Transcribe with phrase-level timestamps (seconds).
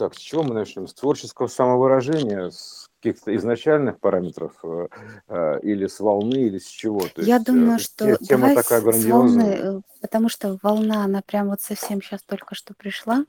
[0.00, 0.86] Так, с чего мы начнем?
[0.86, 4.88] С творческого самовыражения, с каких-то изначальных параметров э,
[5.28, 7.00] э, или с волны, или с чего?
[7.00, 9.82] То Я есть э, думаю, что тема давай такая с, с волны, грандиозная.
[10.00, 13.26] потому что волна, она прям вот совсем сейчас только что пришла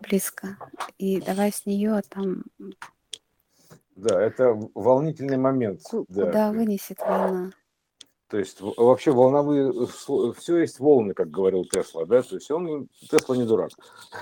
[0.00, 0.56] близко,
[0.96, 2.44] и давай с нее там
[3.96, 6.26] Да, это волнительный момент, ку- да.
[6.26, 7.50] куда вынесет волна.
[8.28, 13.36] То есть вообще волновые, все есть волны, как говорил Тесла, да, то есть он, Тесла
[13.36, 13.70] не дурак,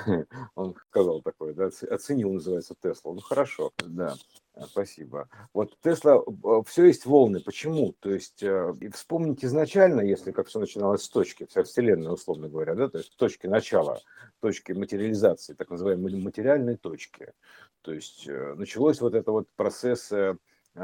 [0.54, 4.14] он сказал такое, да, оце- оценил, называется Тесла, ну хорошо, да,
[4.56, 5.28] э, спасибо.
[5.54, 6.22] Вот Тесла,
[6.66, 7.94] все есть волны, почему?
[8.00, 12.48] То есть э, и вспомнить изначально, если как все начиналось с точки, вся Вселенная, условно
[12.48, 14.00] говоря, да, то есть точки начала,
[14.40, 17.32] точки материализации, так называемой материальной точки,
[17.80, 20.36] то есть э, началось вот это вот процесс э, э,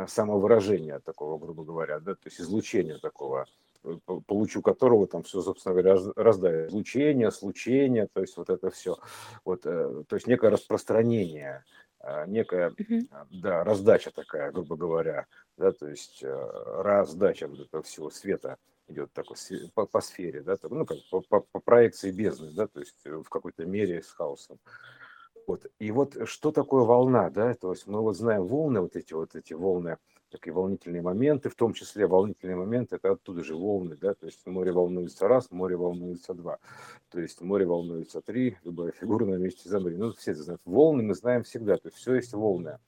[0.09, 3.47] самовыражения такого, грубо говоря, да, то есть излучения такого,
[3.85, 6.71] э, по по лучу которого там все, собственно говоря, раз- раздает.
[6.71, 8.97] Излучение, случение, то есть вот это все.
[9.45, 11.65] Вот, э, то есть некое распространение,
[12.01, 16.51] э, некая, э, да, раздача такая, грубо говоря, да, то есть э,
[16.82, 18.57] раздача вот этого всего света
[18.88, 19.37] идет такой
[19.75, 23.10] по, по сфере, да, ну, как по, по- по проекции бездны, да, то есть э,
[23.10, 24.59] в какой-то мере с хаосом.
[25.46, 25.66] Вот.
[25.79, 27.55] И вот что такое волна, да?
[27.55, 29.97] То есть мы вот знаем волны, вот эти вот эти волны,
[30.30, 34.15] такие волнительные моменты, в том числе волнительные моменты, это оттуда же волны, да?
[34.15, 36.59] То есть море волнуется раз, море волнуется два,
[37.10, 39.97] то есть море волнуется три, любая фигура на месте замри.
[39.97, 40.63] Ну, все это знают.
[40.65, 42.79] Волны мы знаем всегда, то есть все есть волны.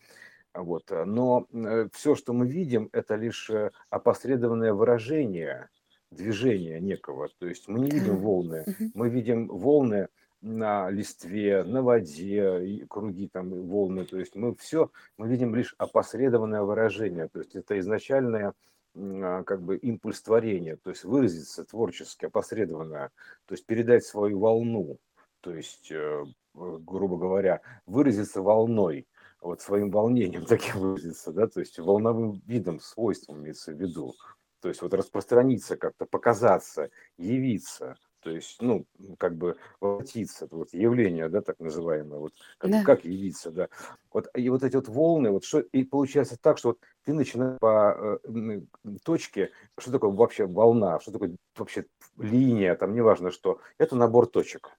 [0.55, 0.91] Вот.
[0.93, 1.47] э, Но
[1.93, 5.69] все, что мы видим, это лишь э, опосредованное выражение
[6.11, 7.29] движения некого.
[7.39, 10.09] То есть мы не видим волны, мы видим волны
[10.43, 14.05] на листве, на воде, круги там, волны.
[14.05, 17.29] То есть мы все, мы видим лишь опосредованное выражение.
[17.29, 18.53] То есть это изначальное
[18.95, 23.11] а, как бы импульс творения, то есть выразиться творчески, опосредованно,
[23.47, 24.99] то есть передать свою волну,
[25.41, 29.07] то есть, э, э, грубо говоря, выразиться волной,
[29.41, 34.15] вот своим волнением таким выразиться, да, то есть волновым видом, свойством имеется в виду,
[34.61, 38.87] то есть вот распространиться как-то, показаться, явиться, то есть, ну,
[39.19, 42.85] как бы воплотиться, вот явление, да, так называемое, вот как, Да.
[42.85, 43.69] как явиться, да.
[44.13, 47.59] Вот, и вот эти вот волны, вот что, и получается так, что вот ты начинаешь
[47.59, 48.61] по э,
[49.05, 54.71] точке, что такое вообще волна, что такое вообще линия, там неважно что, это набор точек.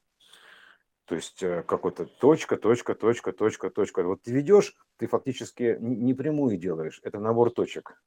[1.06, 4.04] То есть э, какой-то точка, точка, точка, точка, точка.
[4.04, 8.02] Вот ты ведешь, ты фактически не прямую делаешь, это набор точек,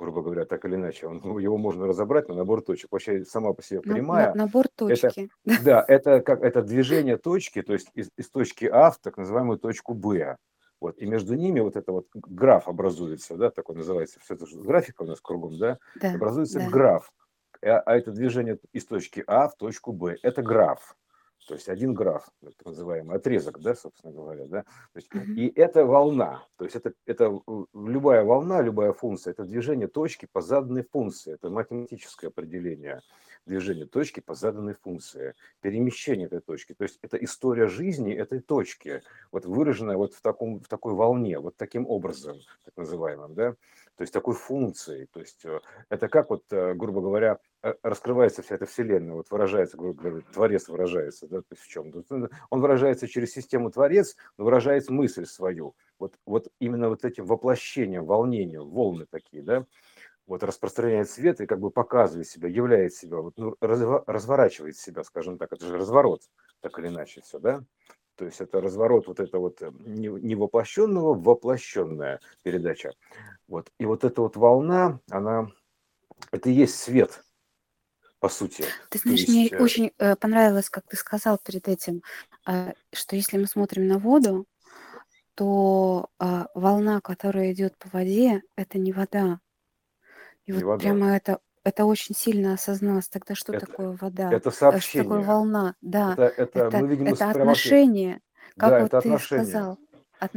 [0.00, 1.06] грубо говоря, так или иначе.
[1.06, 2.90] Он, ну, его можно разобрать на набор точек.
[2.90, 5.30] Вообще сама по себе На- на- прямая, набор это, точки.
[5.62, 9.58] да, это как это движение точки, то есть из, из точки А в так называемую
[9.58, 10.36] точку Б.
[10.80, 14.58] Вот, и между ними вот это вот граф образуется, да, такой называется, все это же
[14.60, 16.70] графика у нас кругом, да, Да, образуется да.
[16.70, 17.12] граф.
[17.62, 20.96] А, а это движение из точки А в точку Б, это граф.
[21.50, 24.62] То есть один граф, так называемый отрезок, да, собственно говоря, да.
[24.62, 27.40] То есть, и это волна, то есть это, это
[27.74, 33.00] любая волна, любая функция, это движение точки по заданной функции, это математическое определение
[33.46, 36.74] движения точки по заданной функции, перемещение этой точки.
[36.74, 39.02] То есть это история жизни этой точки,
[39.32, 43.54] вот выраженная вот в, таком, в такой волне, вот таким образом, так называемым, да,
[44.00, 45.06] то есть такой функцией.
[45.12, 49.30] То есть э, это как вот, э, грубо говоря, э, раскрывается вся эта вселенная, вот
[49.30, 51.92] выражается, грубо говоря, творец выражается, да, то есть в чем?
[52.48, 55.74] Он выражается через систему творец, но выражает мысль свою.
[55.98, 59.66] Вот, вот именно вот этим воплощением, волнением, волны такие, да,
[60.30, 65.38] вот распространяет свет и как бы показывает себя, являет себя, вот, ну, разворачивает себя, скажем
[65.38, 66.22] так, это же разворот,
[66.60, 67.64] так или иначе все, да?
[68.14, 72.92] То есть это разворот вот это вот э, не не воплощенного, воплощенная передача.
[73.48, 73.72] Вот.
[73.78, 75.48] И вот эта вот волна, она,
[76.30, 77.24] это и есть свет,
[78.20, 78.64] по сути.
[78.88, 82.02] Ты знаешь, мне есть, э, очень э, понравилось, как ты сказал перед этим,
[82.46, 84.46] э, что если мы смотрим на воду,
[85.34, 89.40] то а, волна, которая идет по воде, это не вода.
[90.46, 90.74] И не вот вода.
[90.76, 93.08] прямо это, это очень сильно осозналось.
[93.08, 94.38] Тогда что Это, такое вода?
[94.38, 95.22] это Э, Что такое сообщение.
[95.22, 95.74] волна?
[95.80, 98.20] Да, Это, это это, мы видим из это отношение,
[98.56, 99.18] как Да, вот это ты отношение.
[99.18, 99.78] сказал,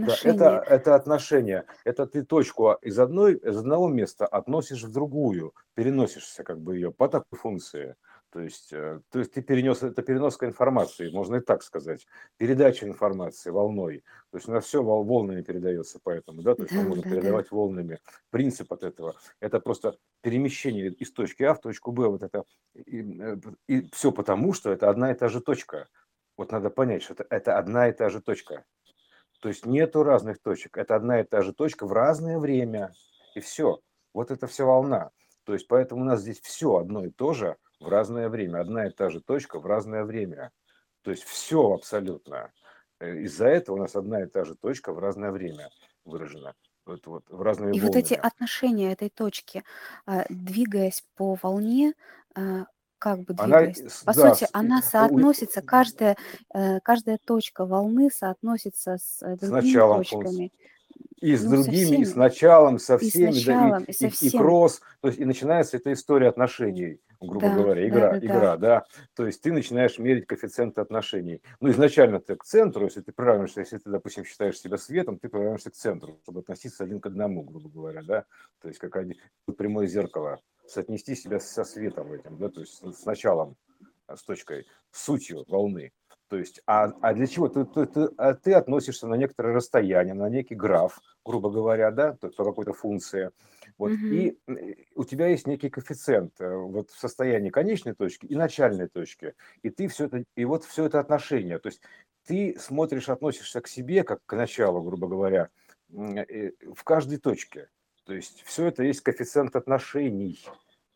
[0.06, 1.66] Да, это, это отношение.
[1.86, 6.92] Это ты точку из, одной, из одного места относишь в другую, переносишься как бы ее
[6.92, 7.96] по такой функции.
[8.34, 12.08] То есть, э, то есть ты перенес, это переноска информации, можно и так сказать,
[12.38, 14.04] передача информации волной.
[14.32, 17.16] То есть у нас все волнами передается поэтому, да, то есть Да, можно да, да.
[17.16, 18.00] передавать волнами.
[18.32, 22.44] Принцип от этого, это просто перемещение из точки А в точку Б, вот это,
[22.74, 25.88] и, все потому, что это одна и та же точка.
[26.36, 28.66] Вот надо понять, что это, это одна и та же точка.
[29.42, 30.76] То есть нету разных точек.
[30.78, 32.94] Это одна и та же точка в разное время.
[33.36, 33.80] И все.
[34.12, 35.12] Вот это вся волна.
[35.44, 38.62] То есть поэтому у нас здесь все одно и то же в разное время.
[38.62, 40.52] Одна и та же точка в разное время.
[41.04, 42.52] То есть все абсолютно.
[43.00, 45.70] Э, из-за этого у нас одна и та же точка в разное время
[46.06, 46.54] выражена.
[46.86, 47.88] Вот, вот, в разные И волнами.
[47.88, 49.64] вот эти отношения этой точки,
[50.06, 51.94] а, двигаясь по волне,
[52.36, 52.66] а,
[52.98, 56.18] как бы двигаясь, она, по да, сути, она соотносится, каждая,
[56.54, 60.52] э, каждая точка волны соотносится с другими с точками.
[61.22, 63.94] И с ну, другими, и с началом, со всеми, и, с началом, да, и, и,
[63.94, 64.30] со всеми.
[64.30, 68.20] и, и кросс, то есть и начинается эта история отношений грубо да, говоря, игра, да,
[68.20, 68.58] да, игра, да.
[68.58, 68.86] да.
[69.16, 71.42] То есть ты начинаешь мерить коэффициенты отношений.
[71.60, 75.30] Ну, изначально ты к центру, если ты приравниваешься, если ты, допустим, считаешь себя светом, ты
[75.30, 78.26] приравниваешься к центру, чтобы относиться один к одному, грубо говоря, да.
[78.62, 79.16] То есть как один,
[79.58, 83.56] прямое зеркало, соотнести себя со светом этим, да, то есть с началом,
[84.08, 85.92] с точкой, с сутью волны.
[86.34, 87.48] То есть, а, а для чего?
[87.48, 92.14] Ты, ты, ты, а ты относишься на некоторое расстояние, на некий граф, грубо говоря, да,
[92.14, 93.30] то, по какой-то функции.
[93.78, 94.06] Вот, угу.
[94.08, 94.40] И
[94.96, 99.36] у тебя есть некий коэффициент э, вот в состоянии конечной точки и начальной точки.
[99.62, 101.60] И ты все это, и вот все это отношение.
[101.60, 101.82] То есть
[102.26, 105.50] ты смотришь, относишься к себе, как к началу, грубо говоря,
[105.92, 107.70] э, в каждой точке.
[108.06, 110.44] То есть все это есть коэффициент отношений.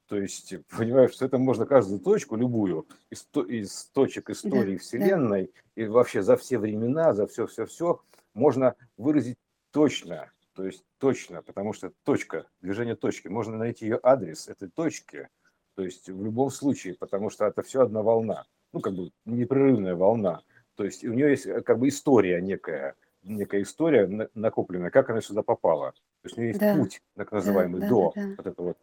[0.08, 5.52] То есть, понимаешь, что это можно каждую точку, любую, из, из точек истории да, Вселенной,
[5.76, 5.84] да.
[5.84, 8.02] и вообще за все времена, за все-все-все,
[8.34, 9.38] можно выразить
[9.72, 15.28] точно, то есть точно, потому что точка, движение точки, можно найти ее адрес этой точки,
[15.76, 19.96] то есть в любом случае, потому что это все одна волна, ну, как бы непрерывная
[19.96, 20.42] волна,
[20.76, 25.22] то есть у нее есть э, как бы история некая, некая история накопленная, как она
[25.22, 25.94] сюда попала.
[26.28, 26.76] То есть у нее есть да.
[26.76, 28.34] путь, так называемый, да, до, да, да.
[28.38, 28.78] вот это вот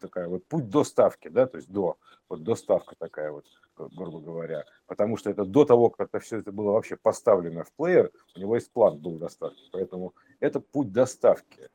[0.00, 1.98] такая вот путь до ставки, да, то есть до,
[2.28, 3.44] вот доставка такая вот,
[3.76, 4.64] грубо говоря.
[4.86, 8.40] Потому что это до того, как это все это было вообще поставлено в плеер, у
[8.40, 9.62] него есть план был доставки.
[9.72, 11.68] Поэтому это путь доставки.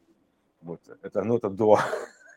[0.61, 1.79] Вот, это нота до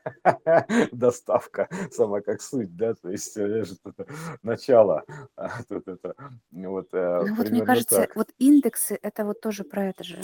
[0.93, 4.07] доставка, сама как суть, да, то есть это
[4.43, 5.05] начало,
[5.37, 6.15] а тут это
[6.53, 8.17] вот э, Ну вот мне кажется, так.
[8.17, 10.21] вот индексы это вот тоже про это же,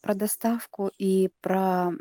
[0.00, 1.92] про доставку и про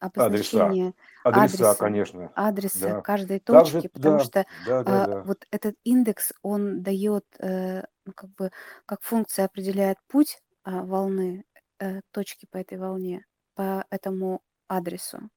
[0.00, 3.00] обозначение адреса, адреса, адреса конечно, адреса да.
[3.02, 5.22] каждой точки, Также, потому да, что да, да, а, да.
[5.22, 8.50] вот этот индекс он дает, э, ну, как бы,
[8.86, 11.44] как функция определяет путь а, волны,
[11.78, 15.28] э, точки по этой волне, по этому адресу,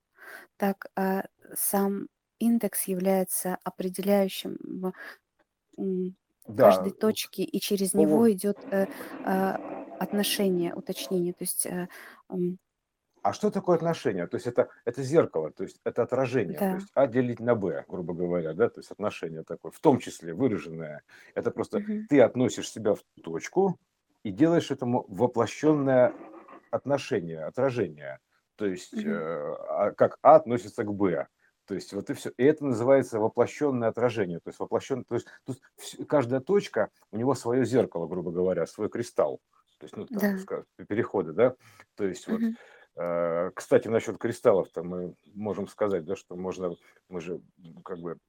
[0.57, 1.25] так а,
[1.55, 2.07] сам
[2.39, 4.93] индекс является определяющим
[6.47, 6.71] да.
[6.71, 8.87] каждой точки, и через него идет э,
[9.25, 11.33] а, отношение, уточнение.
[11.33, 11.87] То есть э,
[13.23, 14.27] а что такое отношение?
[14.27, 16.59] То есть это, это зеркало, то есть это отражение.
[16.59, 16.71] Да.
[16.71, 19.99] То есть А делить на Б, грубо говоря, да, то есть отношение такое, в том
[19.99, 21.03] числе выраженное.
[21.33, 22.03] Это просто угу.
[22.09, 23.79] ты относишь себя в точку
[24.23, 26.13] и делаешь этому воплощенное
[26.69, 28.19] отношение, отражение.
[28.57, 29.09] То есть угу.
[29.09, 31.27] э, как А относится к Б.
[31.65, 32.31] То есть вот и все.
[32.35, 34.39] И это называется воплощенное отражение.
[34.41, 35.59] То есть воплощенное, то есть тут
[36.09, 39.39] каждая точка, у него свое зеркало, грубо говоря, свой кристалл.
[39.83, 40.37] То есть, ну, там, да.
[40.39, 41.55] скажем, переходы, да.
[41.95, 42.37] То есть угу.
[42.37, 42.53] вот
[42.95, 46.75] Э, кстати, насчет кристаллов-то мы можем сказать, да, что можно,
[47.09, 47.41] мы же
[47.83, 48.19] как бы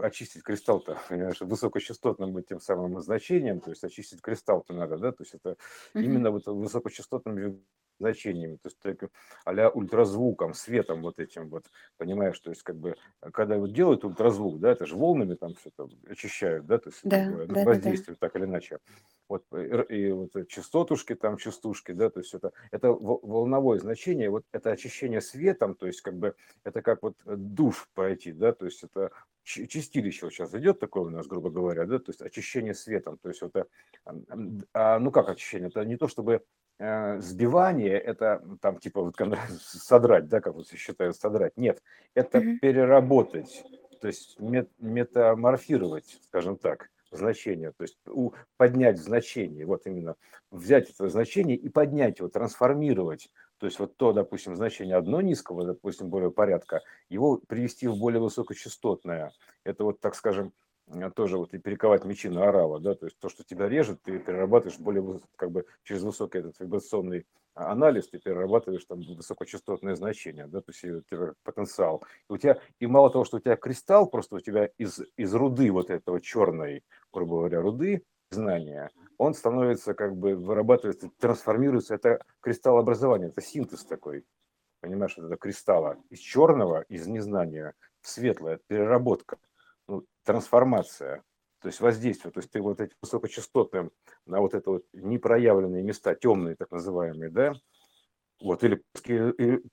[0.00, 5.34] очистить кристалл-то, понимаешь, высокочастотным тем самым значением, то есть очистить кристалл-то надо, да, то есть
[5.34, 5.50] это
[5.94, 6.02] mm-hmm.
[6.02, 7.60] именно вот высокочастотным
[7.98, 9.08] значениями, то есть только
[9.44, 11.66] а ультразвуком, светом вот этим вот,
[11.96, 12.96] понимаешь, то есть как бы,
[13.32, 17.00] когда вот делают ультразвук, да, это же волнами там все это очищают, да, то есть
[17.04, 18.28] да, да, воздействуют да, да.
[18.28, 18.78] так или иначе.
[19.28, 24.44] Вот, и, и вот частотушки там, частушки, да, то есть это, это волновое значение, вот
[24.52, 26.34] это очищение светом, то есть как бы
[26.64, 29.10] это как вот душ пройти, да, то есть это
[29.42, 33.28] чистилище вот сейчас идет такое у нас, грубо говоря, да, то есть очищение светом, то
[33.28, 33.54] есть вот,
[34.72, 36.40] а, ну как очищение, это не то чтобы Э,
[36.78, 39.16] сбивание это там типа вот
[39.60, 41.56] содрать, да, как вот считают содрать.
[41.56, 41.82] Нет,
[42.14, 42.58] это mm-hmm.
[42.58, 43.64] переработать,
[44.00, 50.16] то есть мет, метаморфировать, скажем так, значение, то есть у, поднять значение, вот именно
[50.50, 53.30] взять это значение и поднять его, трансформировать.
[53.58, 58.20] То есть вот то, допустим, значение одно низкого, допустим, более порядка, его привести в более
[58.20, 59.32] высокочастотное.
[59.64, 60.65] Это вот, так скажем, Э,
[61.14, 64.18] тоже вот и перековать мечи на орала, да, то есть то, что тебя режет, ты
[64.18, 70.46] перерабатываешь более, как бы через высокий этот вибрационный а, анализ, ты перерабатываешь там высокочастотное значение,
[70.46, 72.04] да, то есть потенциал.
[72.28, 75.34] И у тебя, и мало того, что у тебя кристалл, просто у тебя из, из
[75.34, 82.22] руды вот этого черной, грубо говоря, руды, знания, он становится как бы вырабатывается, трансформируется, это
[82.40, 84.24] кристалл образования, это синтез такой,
[84.80, 89.38] понимаешь, это кристалла из черного, из незнания в светлое, переработка
[89.88, 91.22] ну, трансформация,
[91.60, 93.90] то есть воздействие, то есть ты вот эти высокочастотные
[94.26, 97.54] на вот это вот непроявленные места, темные так называемые, да,
[98.38, 98.82] Вот, или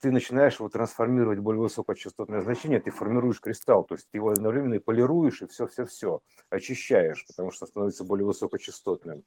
[0.00, 4.30] ты начинаешь его трансформировать в более высокочастотное значение, ты формируешь кристалл, то есть ты его
[4.30, 9.22] одновременно и полируешь, и все-все-все, очищаешь, потому что становится более высокочастотным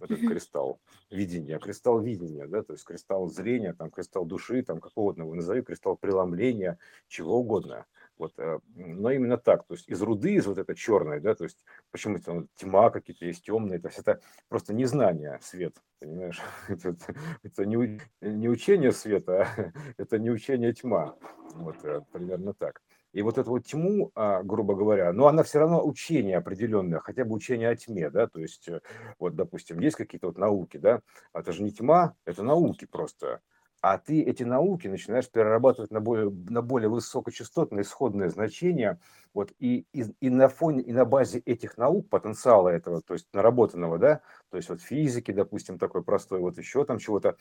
[0.00, 0.80] этот кристалл
[1.10, 5.36] видения, кристалл видения, да, то есть кристалл зрения, там, кристалл души, там, как угодно вы
[5.36, 6.78] назови, кристалл преломления,
[7.08, 7.84] чего угодно.
[8.18, 11.44] Вот, э, но именно так, то есть из руды, из вот этой черной, да, то
[11.44, 16.96] есть почему там тьма какие-то есть темные, то есть это просто незнание свет, понимаешь, это,
[17.44, 21.16] это, не, не учение света, а это не учение тьма,
[21.54, 22.82] вот э, примерно так.
[23.12, 27.24] И вот эту вот тьму, а, грубо говоря, но она все равно учение определенное, хотя
[27.24, 28.80] бы учение о тьме, да, то есть э,
[29.18, 31.00] вот, допустим, есть какие-то вот науки, да,
[31.32, 33.40] это же не тьма, это науки просто,
[33.80, 38.98] а ты эти науки начинаешь перерабатывать на более, на более высокочастотное исходное значение,
[39.34, 43.28] вот, и, и, и на фоне, и на базе этих наук, потенциала этого, то есть
[43.32, 44.20] наработанного, да,
[44.50, 47.36] то есть вот физики, допустим, такой простой, вот еще там чего-то,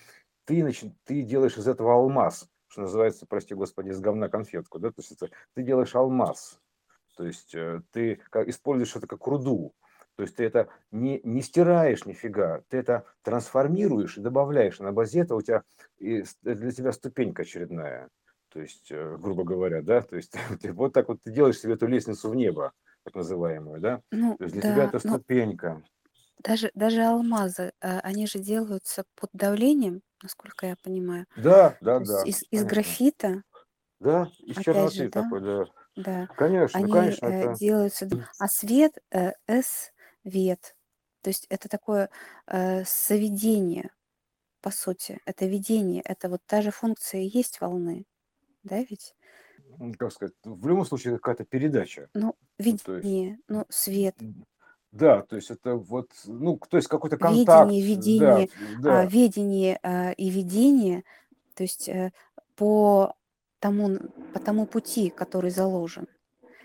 [0.45, 4.89] ты, начи, ты делаешь из этого алмаз, что называется, прости господи, из говна конфетку, да,
[4.89, 6.59] то есть это, ты делаешь алмаз,
[7.15, 9.73] то есть э, ты используешь это как руду,
[10.17, 14.79] то есть ты это не, не стираешь нифига, ты это трансформируешь и добавляешь.
[14.79, 15.61] На базе этого у тебя
[15.99, 18.09] и для тебя ступенька очередная.
[18.49, 21.73] То есть, э, грубо говоря, да, то есть ты, вот так вот ты делаешь себе
[21.73, 22.71] эту лестницу в небо,
[23.03, 24.01] так называемую, да.
[24.11, 25.83] Ну, то есть для да, тебя это ступенька.
[26.43, 31.25] Даже, даже алмазы, а, они же делаются под давлением, насколько я понимаю.
[31.35, 33.43] Да, да, То да, из, из графита,
[33.99, 35.65] Да, из же, черноты да, такой, да.
[35.95, 37.53] да, Конечно, они конечно, э, это...
[37.59, 38.07] делаются,
[38.39, 39.33] а свет э,
[40.27, 40.75] S-вет,
[41.21, 42.09] то есть это такое
[42.47, 43.91] э, соведение,
[44.61, 48.05] по сути, это видение, это вот та же функция и есть волны,
[48.63, 49.15] да ведь?
[49.97, 52.09] как сказать, в любом случае это какая-то передача.
[52.13, 54.15] Ну, Ну, то есть, видение, ну, свет,
[54.91, 59.05] да, то есть это вот, ну, то есть какой-то контакт, Ведение, да, видение, а, да,
[59.05, 61.03] ведение а, и видение,
[61.55, 62.11] то есть э,
[62.55, 63.13] по
[63.59, 63.97] тому,
[64.33, 66.07] по тому пути, который заложен.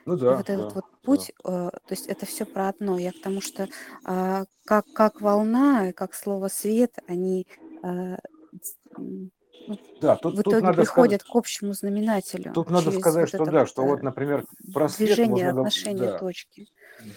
[0.04, 1.26] Ну да, вот этот да, вот да.
[1.26, 2.98] путь, э, то есть это все про одно.
[2.98, 3.68] Я к тому, что
[4.04, 7.46] а, как, как волна, как слово свет, они
[8.96, 9.30] м,
[9.66, 13.28] ну, Да, в тут, тут итоге надо сказать, приходят к общему знаменателю тут надо сказать,
[13.28, 16.68] вот что да, что вот, э, например, про свет движение можно, отношения да, точки.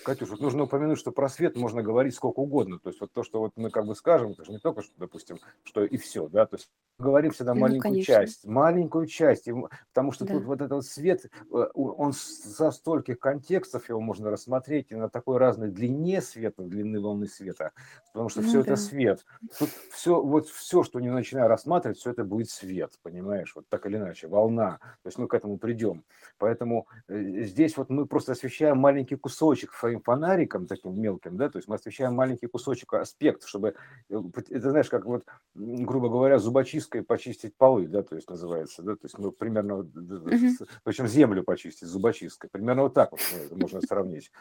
[0.03, 2.79] Катюш, вот нужно упомянуть, что про свет можно говорить сколько угодно.
[2.79, 4.93] То есть вот то, что вот мы как бы скажем, это же не только, что,
[4.97, 9.49] допустим, что и все, да, то есть говорим всегда Ну, маленькую конечно, часть, маленькую часть,
[9.93, 10.47] потому что тут да.
[10.47, 15.69] вот этот свет, э, он со стольких контекстов его можно рассмотреть и на такой разной
[15.69, 17.71] длине света, длины волны света,
[18.13, 18.75] потому что все Ну это да.
[18.77, 19.25] свет.
[19.59, 23.85] Тут все, вот все, что не начинаю рассматривать, все это будет свет, понимаешь, вот так
[23.85, 24.79] или иначе, волна.
[25.03, 26.03] То есть мы к этому придем.
[26.37, 31.57] Поэтому э, здесь вот мы просто освещаем маленький кусочек своим фонариком таким мелким, да, то
[31.57, 33.75] есть мы освещаем маленький кусочек аспект, чтобы,
[34.09, 38.93] э, это знаешь, как вот, грубо говоря, зубочисткой почистить полы, да, то есть называется, да,
[38.93, 40.49] то есть мы примерно, д- Мгм.
[40.49, 44.31] с- причем землю почистить зубочисткой, примерно вот так вот ну, можно сравнить.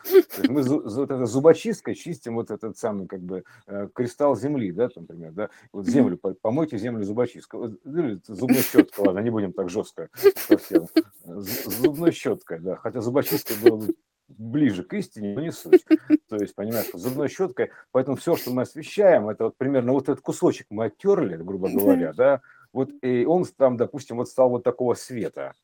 [0.49, 5.51] Мы зубочисткой чистим вот этот самый как бы э, кристалл земли, да, там, например, да,
[5.73, 10.87] вот землю, по- помойте землю зубочисткой, ну, зубной щеткой, ладно, не будем так жестко совсем,
[11.25, 13.95] З- зубной щеткой, да, хотя зубочисткой было бы
[14.29, 15.85] ближе к истине, но не суть.
[16.29, 20.21] То есть, понимаешь, зубной щеткой, поэтому все, что мы освещаем, это вот примерно вот этот
[20.21, 22.41] кусочек мы оттерли, грубо говоря, да,
[22.73, 25.55] вот и он там, допустим, вот стал вот такого света.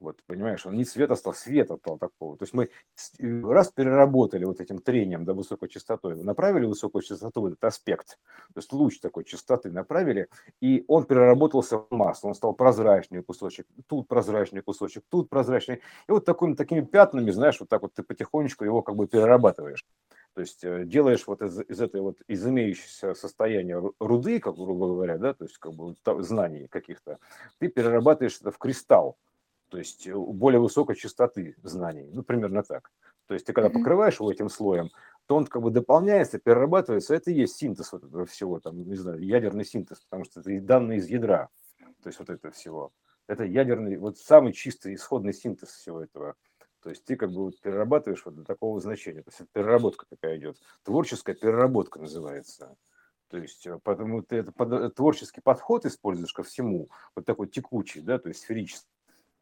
[0.00, 2.38] Вот, понимаешь, он не цвета стал, света стал такого.
[2.38, 2.70] То есть мы
[3.18, 8.18] э, раз переработали вот этим трением до высокой частоты, направили высокую частоту этот аспект,
[8.54, 10.28] то есть луч такой частоты направили,
[10.62, 15.82] и он переработался в массу, он стал прозрачный кусочек, тут прозрачный кусочек, тут прозрачный.
[16.08, 19.84] И вот такими, такими пятнами, знаешь, вот так вот ты потихонечку его как бы перерабатываешь.
[20.32, 24.54] То есть э, делаешь вот из, из этой вот, из имеющегося состояния ру- руды, как
[24.54, 27.18] грубо говоря, да, то есть как бы знаний каких-то,
[27.58, 29.18] ты перерабатываешь это в кристалл,
[29.70, 32.90] то есть э, более высокой частоты знаний, ну, примерно так.
[33.26, 34.90] То есть ты когда покрываешь его этим слоем,
[35.26, 38.96] то он как бы дополняется, перерабатывается, это и есть синтез вот этого всего, там, не
[38.96, 41.48] знаю, ядерный синтез, потому что это и данные из ядра,
[42.02, 42.92] то есть вот это всего.
[43.28, 46.34] Это ядерный, вот самый чистый исходный синтез всего этого.
[46.82, 49.22] То есть ты как бы вот перерабатываешь вот до такого значения.
[49.22, 50.56] То есть это переработка такая идет.
[50.82, 52.76] Творческая переработка называется.
[53.28, 58.00] То есть э, потому ты это э, творческий подход используешь ко всему, вот такой текучий,
[58.00, 58.88] да, то есть сферический.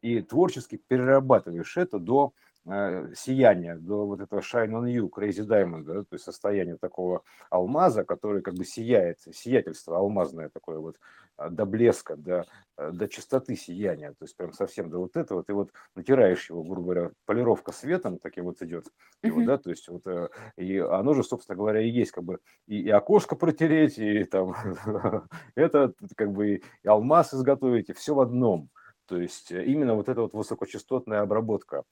[0.01, 2.33] И творчески перерабатываешь это до
[2.65, 7.23] э, сияния, до вот этого shine on you, crazy diamond, да, то есть состояние такого
[7.49, 10.97] алмаза, который как бы сияет, сиятельство алмазное такое вот,
[11.39, 12.45] а, до блеска, до,
[12.77, 16.63] э, до чистоты сияния, то есть прям совсем до вот этого, ты вот натираешь его,
[16.63, 18.85] грубо говоря, полировка светом таким вот идет,
[19.23, 22.39] его, да, то есть вот, э, и оно же, собственно говоря, и есть как бы
[22.67, 24.53] и, и окошко протереть, и там
[25.55, 28.69] это как бы и алмаз изготовить, и все в одном,
[29.09, 31.83] то есть именно вот эта вот высокочастотная обработка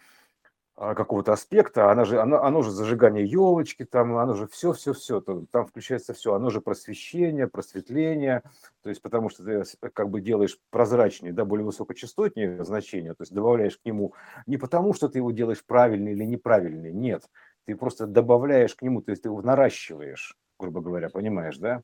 [0.79, 4.93] а, какого-то аспекта, она же, оно, оно же зажигание елочки, там, оно же все, все,
[4.93, 8.43] все, там, там включается все, оно же просвещение, просветление,
[8.83, 13.33] то есть потому что ты как бы делаешь прозрачнее, да, более высокочастотнее значение, то есть
[13.33, 14.13] добавляешь к нему
[14.45, 17.23] не потому, что ты его делаешь правильный или неправильный, нет,
[17.65, 21.81] ты просто добавляешь к нему, то есть ты его наращиваешь, грубо говоря, понимаешь, да?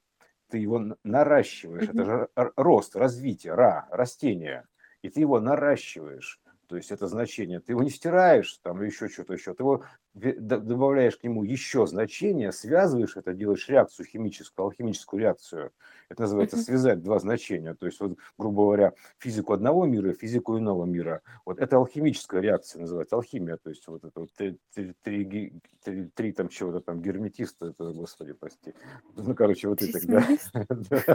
[0.50, 4.68] Ты его наращиваешь, это же рост, развитие, ра, растение,
[5.04, 6.40] и ты его наращиваешь.
[6.68, 9.84] То есть это значение, ты его не стираешь там еще что-то еще, ты его
[10.14, 15.72] добавляешь к нему еще значение, связываешь это, делаешь реакцию химическую, алхимическую реакцию.
[16.10, 17.74] Это называется связать два значения.
[17.74, 21.22] То есть, вот, грубо говоря, физику одного мира и физику иного мира.
[21.46, 23.58] Вот это алхимическая реакция называется, алхимия.
[23.58, 28.34] То есть вот это вот три, три, три, три, там чего-то там герметиста, это, господи,
[28.34, 28.74] прости.
[29.16, 30.00] Ну, короче, вот это,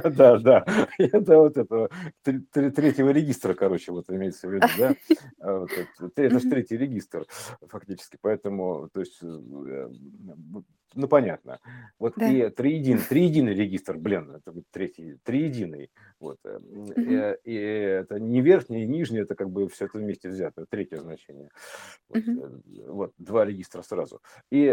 [0.03, 0.11] да.
[0.11, 0.65] Да, да.
[0.99, 1.89] Это вот это
[2.25, 4.95] третьего регистра, короче, вот имеется в виду, да.
[5.41, 5.67] А
[6.17, 7.27] это же третий регистр
[7.69, 8.19] фактически.
[8.21, 9.89] Поэтому то есть, э,
[10.95, 11.61] ну, понятно.
[11.99, 12.29] Вот да.
[12.29, 15.91] и триедин, триединый регистр, блин, это будет третий, триединый.
[16.19, 16.39] Вот.
[16.45, 16.93] Угу.
[16.97, 20.97] И, и это не верхний, не нижний, это как бы все это вместе взято, третье
[20.99, 21.51] значение.
[22.09, 22.63] Вот, угу.
[22.87, 24.21] вот два регистра сразу.
[24.51, 24.65] И,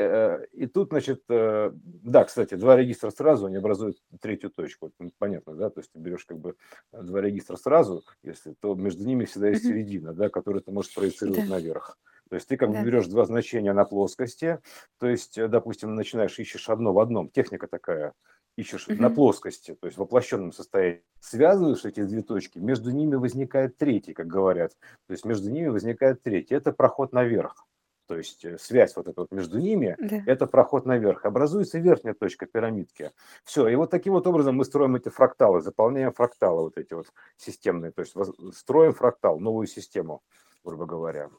[0.54, 4.92] и тут, значит, да, кстати, два регистра сразу, они образуют третью точку.
[5.18, 6.56] Понятно, да, то есть ты берешь как бы
[6.92, 9.74] два регистра сразу, если, то между ними всегда есть угу.
[9.74, 11.56] середина, да, которую ты можешь проецировать да.
[11.56, 11.98] наверх.
[12.30, 14.60] То есть ты как бы берешь два значения на плоскости,
[15.00, 18.14] то есть, э, допустим, начинаешь, ищешь одно в одном, техника такая,
[18.58, 23.78] ищешь на плоскости, то есть в воплощенном состоянии, связываешь эти две точки, между ними возникает
[23.78, 24.72] третий, как говорят,
[25.08, 27.66] то есть между ними возникает третий, это проход наверх.
[28.08, 30.22] То есть э, связь вот эта вот между ними, да.
[30.28, 31.26] это проход наверх.
[31.26, 33.12] Образуется верхняя точка пирамидки.
[33.44, 37.08] Все, и вот таким вот образом мы строим эти фракталы, заполняем фракталы вот эти вот
[37.38, 37.92] системные.
[37.92, 38.14] То есть
[38.56, 40.22] строим фрактал, новую систему,
[40.64, 41.30] грубо говоря.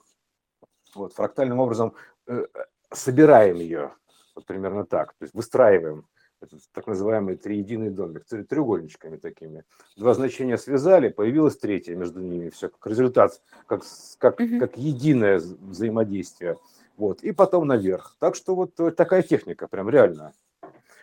[0.96, 1.94] Вот, фрактальным образом
[2.26, 2.46] э,
[2.90, 3.92] собираем ее,
[4.34, 6.06] вот примерно так, то есть выстраиваем
[6.40, 9.64] этот так называемый триединый домик, треугольничками такими.
[9.96, 13.82] Два значения связали, появилось третье между ними, все как результат, как,
[14.18, 16.56] как, как единое взаимодействие.
[16.96, 18.16] Вот, и потом наверх.
[18.18, 20.32] Так что вот такая техника, прям реально.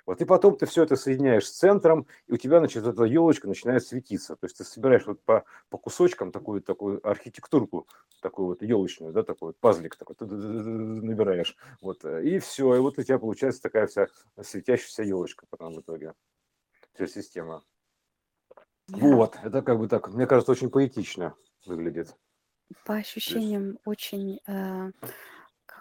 [0.05, 3.47] Вот и потом ты все это соединяешь с центром, и у тебя, значит, эта елочка
[3.47, 4.35] начинает светиться.
[4.35, 7.87] То есть ты собираешь вот по, по кусочкам такую, такую архитектурку,
[8.21, 11.55] такую вот елочную, да, такой вот пазлик такой, ты набираешь.
[11.81, 14.07] Вот, и все, и вот у тебя получается такая вся
[14.41, 16.13] светящаяся елочка потом в итоге.
[16.93, 17.63] Вся система.
[18.89, 21.35] Вот, это как бы так, мне кажется, очень поэтично
[21.65, 22.15] выглядит.
[22.85, 23.81] По ощущениям, есть...
[23.85, 24.91] очень э,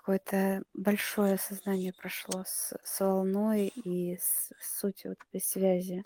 [0.03, 6.05] какое-то большое сознание прошло с, с волной и с, с сутью вот этой связи.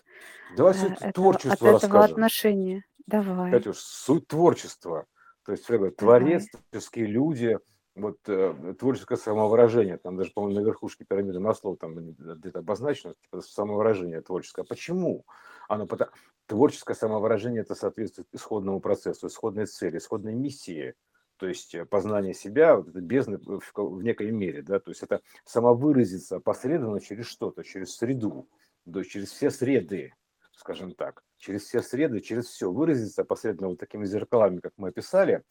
[0.55, 2.15] Давай э, суть этого, творчества от этого расскажем.
[2.15, 2.85] отношения.
[3.07, 3.51] Давай.
[3.51, 5.07] Катюш, суть творчества.
[5.43, 7.57] То есть, бы, творец, творческие люди,
[7.95, 13.41] вот э, творческое самовыражение, там даже, по-моему, на верхушке пирамиды Маслоу там где-то обозначено, типа,
[13.41, 14.63] самовыражение творческое.
[14.63, 15.25] Почему?
[15.67, 16.11] Оно потому...
[16.45, 20.93] Творческое самовыражение– это соответствует исходному процессу, исходной цели, исходной миссии–
[21.37, 25.03] то есть э, познание себя, вот это бездны в, в некой мере, да, то есть
[25.03, 28.49] это самовыразиться посредственно через что-то, через среду,
[28.85, 30.13] есть через все среды,
[30.55, 35.43] скажем так, через все среды, через все, выразиться посредственно вот такими зеркалами, как мы описали,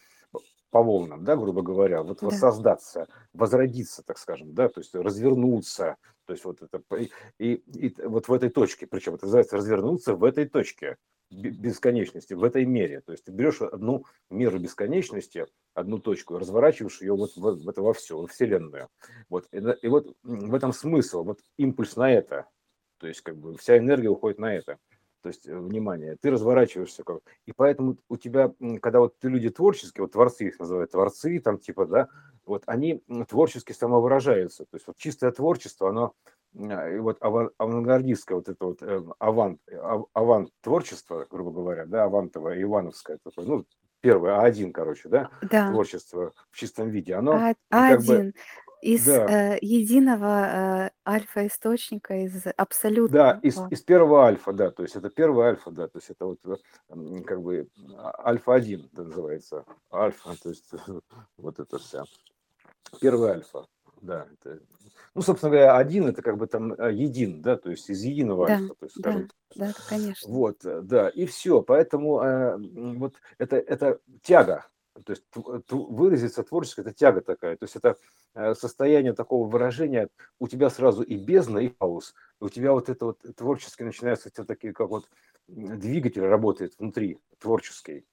[0.70, 2.27] по волнам, да, грубо говоря, вот да.
[2.27, 5.96] воссоздаться, возродиться, так скажем, да, то есть развернуться,
[6.27, 10.14] то есть вот это, и, и, и вот в этой точке, причем это называется развернуться
[10.14, 10.96] в этой точке,
[11.31, 13.01] бесконечности в этой мере.
[13.01, 17.93] То есть ты берешь одну меру бесконечности, одну точку, разворачиваешь ее вот в, это во
[17.93, 18.89] все, во Вселенную.
[19.29, 19.47] Вот.
[19.53, 22.47] И, и вот в этом смысл, вот импульс на это.
[22.99, 24.79] То есть как бы вся энергия уходит на это.
[25.27, 27.03] То есть э, внимание, ты разворачиваешься.
[27.03, 31.41] Как, и поэтому у тебя, когда вот ты люди творческие, вот творцы их называют, творцы,
[31.41, 32.09] там типа, да,
[32.45, 34.65] вот они творчески самовыражаются.
[34.67, 36.15] То есть вот чистое творчество, оно
[36.57, 39.61] вот авангардистское вот это вот э, авант,
[40.14, 43.64] авант творчество, грубо говоря, да, авантовое, ивановское, такое, ну,
[44.01, 45.71] первое, А1, короче, да, да.
[45.71, 48.33] творчество в чистом виде, оно а, как бы,
[48.81, 49.55] из да.
[49.55, 53.33] э, единого э, альфа-источника, из абсолютного.
[53.33, 56.27] Да, из, из первого альфа, да, то есть это первый альфа, да, то есть это
[56.27, 60.71] вот э, как бы а, альфа-1 называется, альфа, то есть
[61.37, 62.05] вот это вся
[63.01, 63.66] Первый альфа,
[64.07, 64.27] да.
[64.33, 64.61] Это,
[65.14, 68.47] ну, собственно говоря, один это как бы там э, един, да, то есть из единого
[68.47, 70.33] Да, альфа, то есть, да, скажем да, конечно.
[70.33, 71.62] Вот, э, да, и все.
[71.62, 72.57] Поэтому э,
[72.99, 74.66] вот это, это тяга,
[75.05, 75.25] то есть
[75.71, 77.57] выразиться творчески, это тяга такая.
[77.57, 77.97] То есть это
[78.35, 82.14] э, состояние такого выражения, у тебя сразу и бездна, и хаос.
[82.40, 85.09] у тебя вот это вот творчески начинается, все такие, как вот
[85.49, 88.07] двигатель работает внутри, творческий.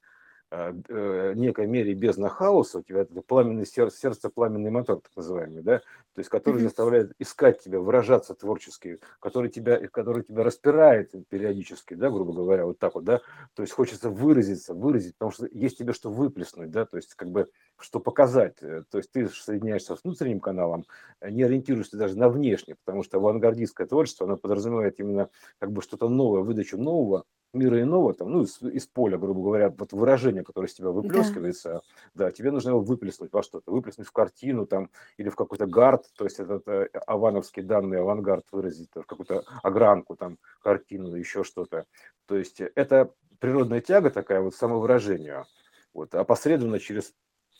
[0.56, 5.10] Э, э, некой мере бездна хаоса, у тебя это пламенный сердце, сердце пламенный мотор, так
[5.16, 11.12] называемый, да, то есть который заставляет искать тебя, выражаться творчески, который тебя, который тебя распирает
[11.28, 13.20] периодически, да, грубо говоря, вот так вот, да,
[13.54, 17.30] то есть хочется выразиться, выразить, потому что есть тебе что выплеснуть, да, то есть как
[17.30, 20.84] бы что показать, э, то есть ты соединяешься с внутренним каналом,
[21.20, 26.08] не ориентируешься даже на внешний, потому что авангардистское творчество, оно подразумевает именно как бы что-то
[26.08, 30.66] новое, выдачу нового, мира иного, там, ну, из, из поля, грубо говоря, вот выражение, которое
[30.66, 31.82] из тебя выплескивается,
[32.14, 32.26] да.
[32.26, 36.10] да, тебе нужно его выплеснуть во что-то, выплеснуть в картину там или в какой-то гард,
[36.16, 41.86] то есть этот э, авановский данный авангард выразить, в какую-то огранку там, картину, еще что-то.
[42.26, 45.46] То есть это природная тяга такая вот самовыражению,
[45.92, 47.14] вот, опосредованно через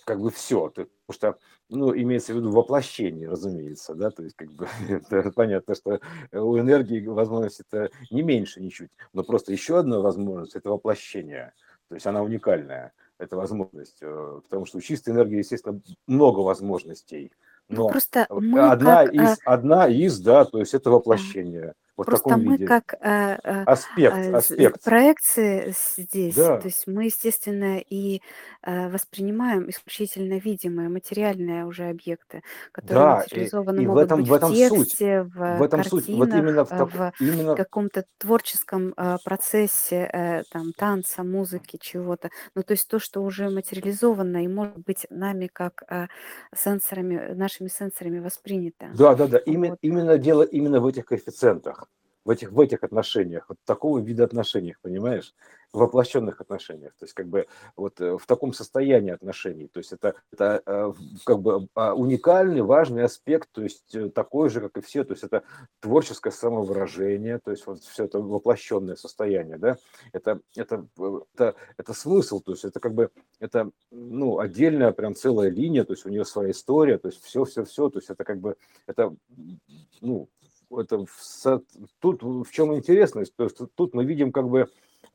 [0.04, 1.38] как бы все, потому что,
[1.68, 4.68] ну, имеется в виду воплощение, разумеется, да, то есть, как бы,
[5.10, 6.00] это понятно, что
[6.32, 11.52] у энергии возможность это не меньше ничуть, но просто еще одна возможность– это воплощение,
[11.88, 17.32] то есть она уникальная, эта возможность, э, потому что у чистой энергии, естественно, много возможностей,
[17.68, 21.74] ну, но просто одна, как, из, э, одна из, да, то есть это воплощение.
[21.96, 22.66] Вот Просто мы виде.
[22.66, 24.82] как э, э, аспект, э, аспект.
[24.82, 26.58] проекции здесь, да.
[26.58, 28.20] то есть мы, естественно, и
[28.62, 34.20] э, воспринимаем исключительно видимые, материальные уже объекты, которые да, материализованы и, и могут в этом,
[34.20, 35.34] быть в, этом в тексте, суть.
[35.34, 36.16] в, в этом картинах, суть.
[36.16, 37.54] Вот именно в, так, в именно...
[37.54, 42.30] каком-то творческом э, процессе э, там, танца, музыки, чего-то.
[42.56, 46.08] Ну, то есть то, что уже материализовано и может быть нами как э,
[46.56, 48.90] сенсорами, нашими сенсорами воспринято.
[48.94, 49.38] Да, да, да.
[49.38, 49.46] Вот.
[49.46, 51.83] Именно, именно дело именно в этих коэффициентах
[52.24, 55.34] в этих, в этих отношениях, вот такого вида отношениях, понимаешь,
[55.74, 60.14] воплощенных отношениях, то есть как бы вот э, в таком состоянии отношений, то есть это,
[60.32, 60.92] это э,
[61.24, 65.12] как бы а, уникальный, важный аспект, то есть э, такой же, как и все, то
[65.12, 65.42] есть это
[65.80, 69.76] творческое самовыражение, то есть вот все это воплощенное состояние, да,
[70.12, 70.86] это, это,
[71.34, 73.10] это, это смысл, то есть это как бы,
[73.40, 77.90] это, ну, отдельная прям целая линия, то есть у нее своя история, то есть все-все-все,
[77.90, 78.56] то есть это как бы,
[78.86, 79.14] это,
[80.00, 80.28] ну,
[80.70, 81.62] это в,
[81.98, 84.68] тут в чем интересность, то есть тут мы видим как бы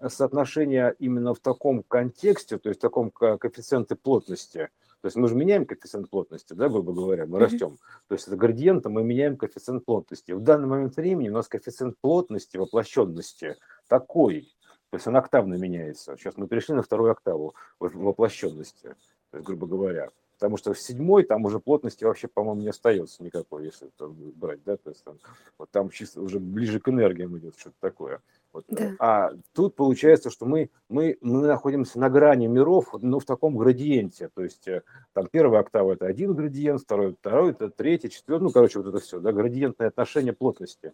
[0.07, 4.69] соотношение именно в таком контексте, то есть в таком коэффициенте плотности.
[5.01, 7.41] То есть мы же меняем коэффициент плотности, да, грубо говоря, мы mm-hmm.
[7.41, 7.77] растем.
[8.07, 10.33] То есть это градиентом мы меняем коэффициент плотности.
[10.33, 13.55] В данный момент времени у нас коэффициент плотности, воплощенности
[13.88, 14.53] такой,
[14.89, 16.17] то есть он октавно меняется.
[16.17, 18.95] Сейчас мы перешли на вторую октаву воплощенности,
[19.31, 20.09] то есть, грубо говоря.
[20.39, 24.63] Потому что в седьмой там уже плотности вообще, по-моему, не остается никакой, если это брать,
[24.63, 25.19] да, то есть там,
[25.58, 28.21] вот там чисто уже ближе к энергиям идет что-то такое.
[28.54, 28.63] Вот.
[28.69, 28.93] Да.
[28.99, 34.30] А тут получается, что мы, мы, мы находимся на грани миров, но в таком градиенте.
[34.34, 38.49] То есть э, там первая октава это один градиент, второй, второй это третий, четвертый, ну,
[38.52, 40.93] короче, вот это все, да, градиентное отношение плотности.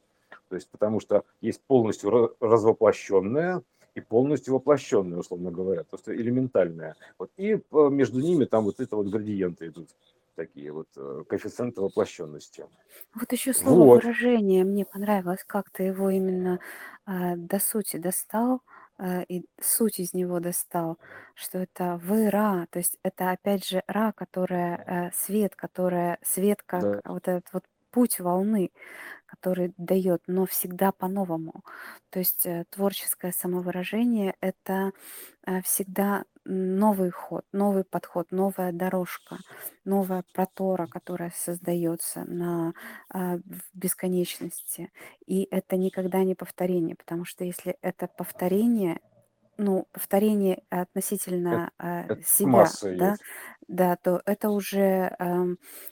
[0.49, 3.61] То есть потому что есть полностью развоплощенное,
[3.95, 6.95] и полностью воплощенная, условно говоря, то есть элементальная.
[7.17, 9.89] Вот, и э, между ними там вот это вот градиенты идут
[10.35, 12.65] такие вот э, коэффициенты воплощенности.
[13.13, 14.03] Вот еще слово вот.
[14.03, 16.59] выражение мне понравилось, как ты его именно
[17.07, 18.61] э, до сути достал
[18.97, 20.97] э, и суть из него достал,
[21.33, 26.61] что это вы ра, то есть это опять же ра, которая э, свет, которая свет
[26.65, 27.01] как да.
[27.05, 28.71] вот этот вот путь волны,
[29.25, 31.63] который дает, но всегда по-новому.
[32.09, 34.91] То есть э, творческое самовыражение— это
[35.45, 39.39] э, всегда новый ход, новый подход, новая дорожка,
[39.83, 42.73] новая протора, которая создается на,
[43.09, 44.91] а, в бесконечности.
[45.25, 48.99] И это никогда не повторение, потому что если это повторение,
[49.57, 53.21] ну, повторение относительно э, себя, масса да, есть.
[53.67, 55.45] да, то это уже э,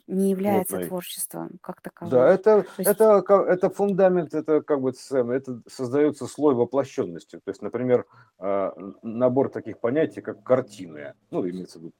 [0.08, 0.88] не является Плотной.
[0.88, 2.12] творчеством как таковым.
[2.12, 2.90] Да, это, есть...
[2.90, 7.38] это, это фундамент, это как бы это создается слой воплощенности.
[7.38, 8.06] То есть, например,
[8.40, 8.72] э,
[9.02, 11.94] набор таких понятий, как картины, ну, имеется в виду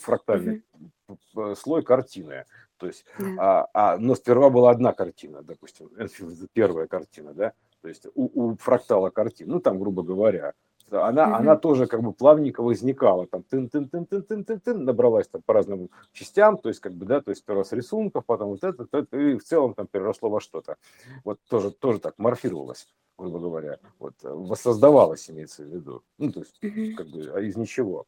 [0.00, 0.64] фрактальный
[1.08, 1.54] угу.
[1.54, 2.44] слой картины.
[2.78, 3.26] То есть, да.
[3.38, 5.90] а, а, но сперва была одна картина, допустим,
[6.52, 10.52] первая картина, да, то есть у, у фрактала картин, ну там, грубо говоря,
[10.90, 11.34] она, угу.
[11.36, 15.28] она тоже как бы плавненько возникала, там тын тын тын тын тын тын тын набралась
[15.28, 18.50] там по разным частям, то есть как бы, да, то есть сперва с рисунков, потом
[18.50, 20.76] вот это, это и в целом там переросло во что-то.
[21.24, 26.62] Вот тоже, тоже так морфировалось, грубо говоря, вот воссоздавалось, имеется в виду, ну, то есть
[26.62, 26.96] угу.
[26.96, 28.06] как бы а из ничего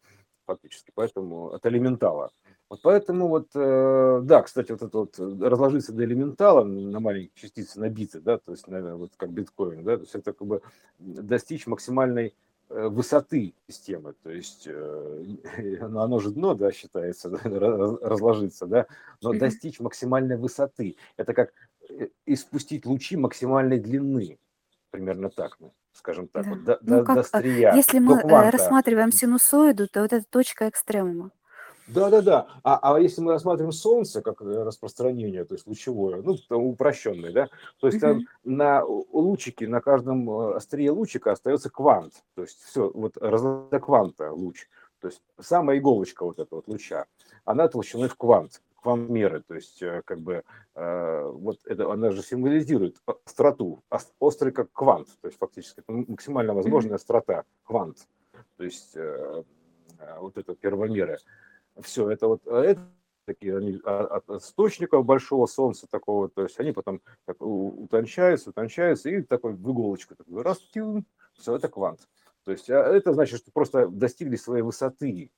[0.48, 2.30] фактически, поэтому от элементала.
[2.70, 7.32] Вот поэтому вот, э, да, кстати, вот это вот э, разложиться до элементала на маленькие
[7.34, 10.46] частицы, на биты, да, то есть, наверное, вот как биткоин, да, то есть это как
[10.46, 10.62] бы
[10.98, 12.34] достичь максимальной
[12.68, 18.86] высоты системы, то есть ну, оно же дно, да, считается, разложиться, да,
[19.22, 21.52] но достичь максимальной высоты, это как
[22.26, 24.38] испустить лучи максимальной длины,
[24.90, 26.50] примерно так, ну, скажем так, да.
[26.50, 31.30] вот, до, ну, до, как, до Если мы рассматриваем синусоиду, то вот это точка экстремума.
[31.88, 32.46] Да, да, да.
[32.62, 37.48] А, а если мы рассматриваем Солнце как э, распространение, то есть лучевое, ну, упрощенное, да,
[37.80, 42.12] то есть там на лучике, на каждом э, острие лучика остается квант.
[42.34, 44.68] То есть все, вот разлада кванта луч.
[45.00, 47.06] То есть самая иголочка вот этого вот луча,
[47.44, 49.42] она толщиной в квант, квант меры.
[49.46, 53.82] То есть э, как бы вот это, она же символизирует остроту,
[54.20, 55.08] острый как квант.
[55.20, 58.06] То есть фактически это максимально возможная острота, квант.
[58.58, 58.96] То есть
[60.20, 61.18] вот это первомеры
[61.82, 62.80] все это вот а это
[63.24, 69.22] такие они от источников большого солнца такого, то есть они потом так утончаются, утончаются, и
[69.22, 72.08] такой в иголочку такой раз, все, это квант.
[72.44, 75.30] То есть а это значит, что просто достигли своей высоты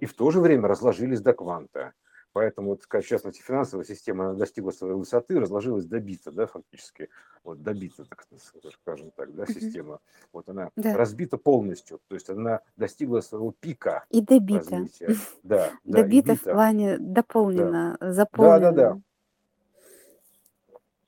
[0.00, 1.92] и в то же время разложились до кванта.
[2.32, 7.10] Поэтому, вот, в частности, финансовая система достигла своей высоты, разложилась до бита, да, фактически,
[7.44, 8.26] вот до бита, так
[8.72, 10.00] скажем так, да, система.
[10.32, 10.96] Вот она да.
[10.96, 14.70] разбита полностью, то есть она достигла своего пика И добита.
[14.70, 15.14] развития.
[15.42, 18.12] Да, да, добита в плане дополнена, да.
[18.12, 18.60] заполнена.
[18.60, 19.00] Да, да, да.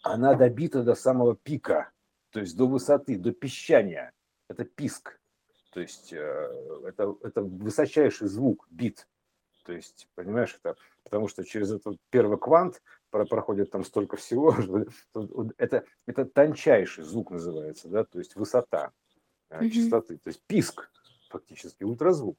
[0.02, 1.90] Она добита до самого пика,
[2.30, 4.12] то есть до высоты, до пищания.
[4.48, 5.18] Это писк.
[5.72, 6.50] То есть э,
[6.86, 9.08] это, это высочайший звук, бит.
[9.64, 14.54] То есть, понимаешь, это потому что через этот первый квант проходит там столько всего,
[15.58, 18.92] это, это тончайший звук называется, да, то есть высота
[19.50, 19.70] mm-hmm.
[19.70, 20.90] частоты, то есть писк
[21.28, 22.38] фактически, ультразвук.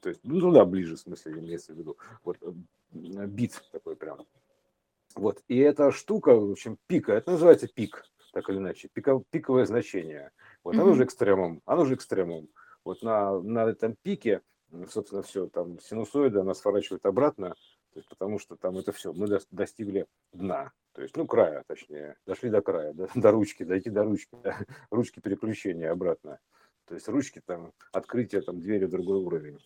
[0.00, 1.98] То есть, ну, туда ближе, в смысле, имеется в виду.
[2.22, 4.26] Вот э, бит такой прям.
[5.14, 9.66] Вот, и эта штука, в общем, пика, это называется пик, так или иначе, пика, пиковое
[9.66, 10.30] значение.
[10.64, 10.80] Вот, mm-hmm.
[10.80, 12.48] оно же экстремум, оно же экстремум.
[12.82, 14.40] Вот на, на этом пике,
[14.88, 17.54] собственно, все, там синусоида, она сворачивает обратно,
[17.92, 22.16] то есть, потому что там это все, мы достигли дна, то есть, ну, края, точнее,
[22.26, 24.56] дошли до края, до, до ручки, дойти до ручки, до
[24.90, 26.38] ручки переключения обратно.
[26.86, 29.58] То есть ручки там, открытие там двери в другой уровень.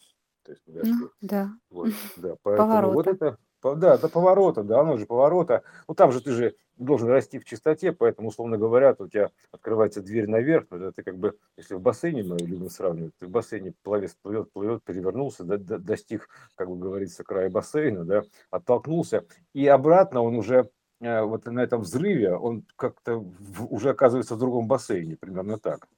[0.44, 1.50] То есть, ну, да.
[1.68, 2.94] Вот, да, поэтому Поворота.
[2.94, 5.62] вот это, да, до поворота, да, оно же поворота.
[5.86, 10.00] Ну, там же ты же должен расти в чистоте, поэтому, условно говоря, у тебя открывается
[10.00, 13.74] дверь наверх, но ты как бы, если в бассейне, мы любим сравнивать, ты в бассейне
[13.82, 19.66] пловец плывет, плывет, перевернулся, до, до, достиг, как бы говорится, края бассейна, да, оттолкнулся, и
[19.66, 23.24] обратно он уже э, вот на этом взрыве, он как-то
[23.68, 25.88] уже оказывается в другом бассейне, примерно так.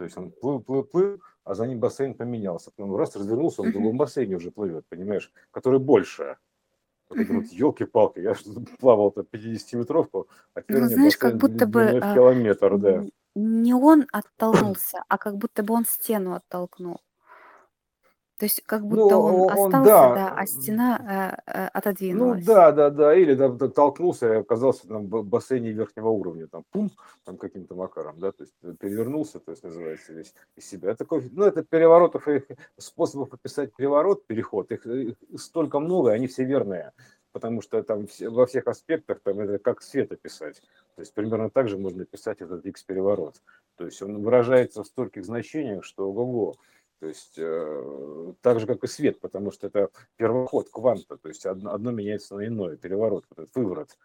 [0.00, 2.70] То есть он плыл, плыл, плыл, а за ним бассейн поменялся.
[2.74, 6.38] Потом раз развернулся, он в другом бассейне уже плывет, понимаешь, который больше.
[7.14, 8.34] Эти вот елки-палки, я
[8.80, 13.04] плавал-то 50-метровку, а теперь ну, знаешь, как будто бы а, километр, да.
[13.34, 17.00] не он оттолкнулся, а как будто бы он стену оттолкнул.
[18.40, 20.14] То есть как будто ну, он, он остался, да.
[20.14, 22.40] да, а стена э, э, отодвинулась.
[22.46, 26.64] Ну да, да, да, или да, толкнулся и оказался там в бассейне верхнего уровня, там
[26.70, 26.90] пум,
[27.26, 30.94] там каким-то макаром, да, то есть перевернулся, то есть называется весь из себя.
[30.94, 32.44] Такой, ну это переворотов, их,
[32.78, 36.92] способов описать переворот, переход, их, их столько много, они все верные,
[37.32, 40.62] потому что там во всех аспектах там это как свет описать.
[40.96, 43.42] То есть примерно так же можно писать этот X-переворот.
[43.76, 46.56] То есть он выражается в стольких значениях, что ого-го.
[47.00, 51.46] То есть э, так же, как и свет, потому что это первоход кванта, то есть
[51.46, 53.96] одно, одно меняется на иное, переворот, этот выворот.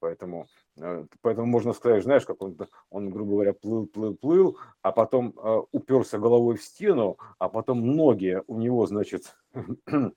[0.00, 2.58] Поэтому, э, поэтому можно сказать, знаешь, как он,
[2.90, 7.86] он, грубо говоря, плыл, плыл, плыл, а потом э, уперся головой в стену, а потом
[7.96, 9.34] ноги у него, значит,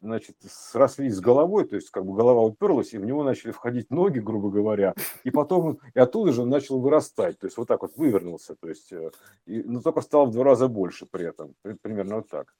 [0.00, 3.90] значит, срослись с головой, то есть как бы голова уперлась, и в него начали входить
[3.90, 7.82] ноги, грубо говоря, и потом и оттуда же он начал вырастать, то есть вот так
[7.82, 9.10] вот вывернулся, то есть, э,
[9.46, 12.54] и, но только стал в два раза больше при этом, примерно вот так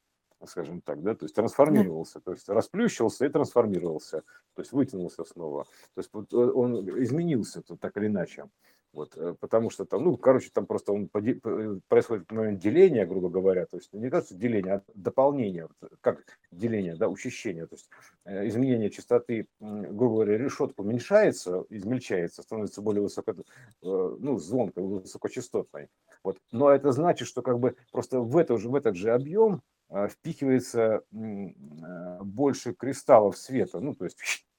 [0.47, 4.23] скажем так, да, то есть трансформировался, то есть расплющился и трансформировался,
[4.55, 8.49] то есть вытянулся снова, то есть вот э, он изменился так или иначе.
[8.93, 13.29] Вот, э, потому что там, ну, короче, там просто он э, происходит момент деления, грубо
[13.29, 15.69] говоря, то есть не кажется деление, а дополнение,
[16.01, 17.89] как деление, да, учащение, то есть
[18.25, 23.35] э, изменение частоты, грубо говоря, решетка уменьшается, измельчается, становится более высоко,
[23.81, 25.89] ну, звонкой, высокочастотной.
[26.25, 26.39] Вот.
[26.51, 29.63] Но это значит, что как бы просто в, это, в этот же объем
[30.09, 34.19] впихивается больше кристаллов света, ну, то есть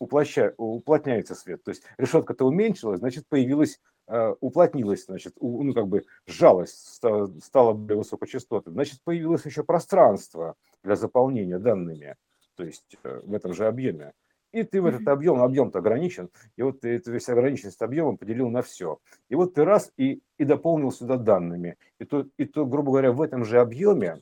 [0.00, 1.62] уплоща, уплотняется свет.
[1.62, 7.98] То есть решетка-то уменьшилась, значит, появилась, э, уплотнилась, значит, ну, как бы сжалась, стала, более
[7.98, 8.72] высокочастотной.
[8.72, 12.16] Значит, появилось еще пространство для заполнения данными.
[12.56, 14.12] То то есть э, в этом же объеме.
[14.52, 18.50] И ты в этот объем, объем-то ограничен, и вот ты эту весь ограниченность объемом поделил
[18.50, 18.98] на все.
[19.28, 21.76] И вот ты раз и, и дополнил сюда данными.
[22.00, 24.20] И то, и то, грубо говоря, в этом же объеме,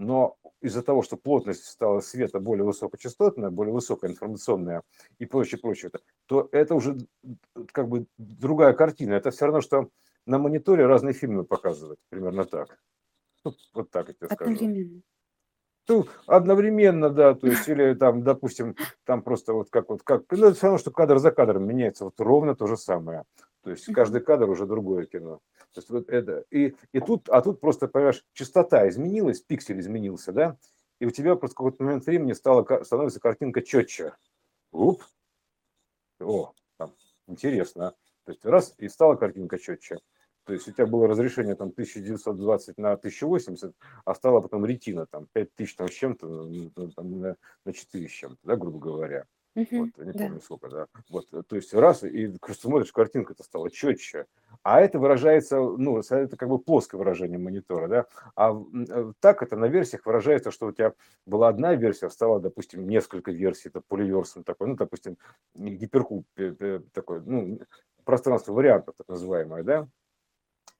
[0.00, 4.82] но из-за того, что плотность стала света более высокочастотная, более высокая информационная
[5.18, 5.90] и прочее, прочее,
[6.26, 6.96] то это уже
[7.72, 9.12] как бы другая картина.
[9.12, 9.90] Это все равно, что
[10.26, 12.78] на мониторе разные фильмы показывать, примерно так.
[13.44, 14.50] Ну, вот так я тебе скажу.
[14.50, 15.02] Одновременно.
[15.88, 20.46] Ну, одновременно, да, то есть, или там, допустим, там просто вот как вот, как, ну,
[20.46, 23.24] это все равно, что кадр за кадром меняется, вот ровно то же самое.
[23.62, 25.40] То есть каждый кадр уже другое кино.
[25.72, 30.32] То есть вот это, и, и тут, а тут просто, понимаешь, частота изменилась, пиксель изменился,
[30.32, 30.56] да,
[30.98, 34.14] и у тебя просто в какой-то момент времени стала, становится картинка четче.
[34.72, 35.02] Уп.
[36.20, 36.94] О, там,
[37.26, 37.94] интересно.
[38.24, 39.98] То есть раз, и стала картинка четче.
[40.44, 45.26] То есть у тебя было разрешение там 1920 на 1080, а стало потом ретина там
[45.32, 49.26] 5000 там с чем-то, там, на, на 4 с чем-то, да, грубо говоря.
[49.56, 50.24] Угу, вот, не да.
[50.26, 50.86] помню сколько, да.
[51.08, 54.26] Вот, то есть раз, и смотришь, картинка-то стала четче.
[54.62, 58.06] А это выражается, ну, это как бы плоское выражение монитора, да.
[58.36, 60.92] А э, так это на версиях выражается, что у тебя
[61.26, 65.16] была одна версия, стала, допустим, несколько версий, это поливерсом такой, ну, допустим,
[65.54, 66.26] гиперкуб
[66.92, 67.60] такой, ну,
[68.04, 69.88] пространство вариантов, так называемое, да.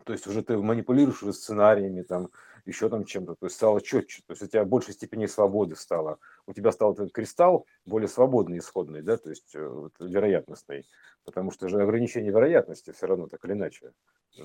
[0.05, 2.31] То есть уже ты манипулируешь уже сценариями, там,
[2.65, 6.19] еще там чем-то, то есть стало четче, то есть у тебя больше степени свободы стало.
[6.51, 10.85] У тебя стал этот кристалл более свободный, исходный, да, то есть э, вероятностный,
[11.25, 13.93] потому что же ограничение вероятности все равно так или иначе.
[14.37, 14.43] Э,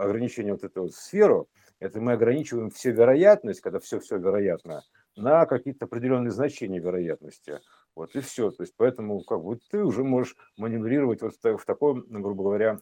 [0.00, 4.82] ограничение вот эту сферу, это мы ограничиваем все вероятность, когда все-все вероятно,
[5.14, 7.60] на какие-то определенные значения вероятности.
[7.94, 8.50] Вот и все.
[8.50, 12.80] То есть поэтому как бы ты уже можешь маневрировать вот в такой, грубо говоря,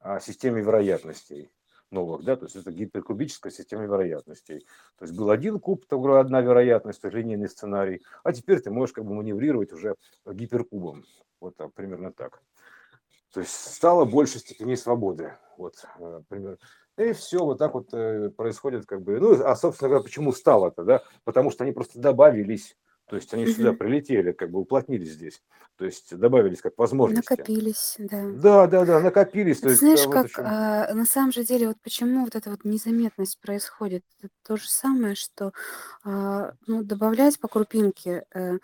[0.00, 1.50] а, системе вероятностей
[1.90, 4.66] новых, да, то есть это гиперкубическая система вероятностей.
[4.98, 9.04] То есть был один куб, то одна вероятность, линейный сценарий, а теперь ты можешь как
[9.04, 11.04] бы маневрировать уже гиперкубом,
[11.40, 12.42] вот там, примерно так.
[13.32, 16.58] То есть стало больше степеней свободы, вот, э, примерно.
[16.96, 20.84] И все вот так вот э, происходит, как бы, ну, а, собственно говоря, почему стало-то,
[20.84, 22.76] да, потому что они просто добавились
[23.10, 25.42] то есть они сюда прилетели, как бы уплотнились здесь.
[25.76, 27.28] То есть добавились как возможности.
[27.28, 28.30] Накопились, да.
[28.30, 29.58] Да, да, да, накопились.
[29.58, 32.64] То есть, знаешь, вот как а, на самом же деле, вот почему вот эта вот
[32.64, 34.04] незаметность происходит?
[34.22, 35.52] Это то же самое, что
[36.04, 38.58] а, ну, добавлять по крупинке э,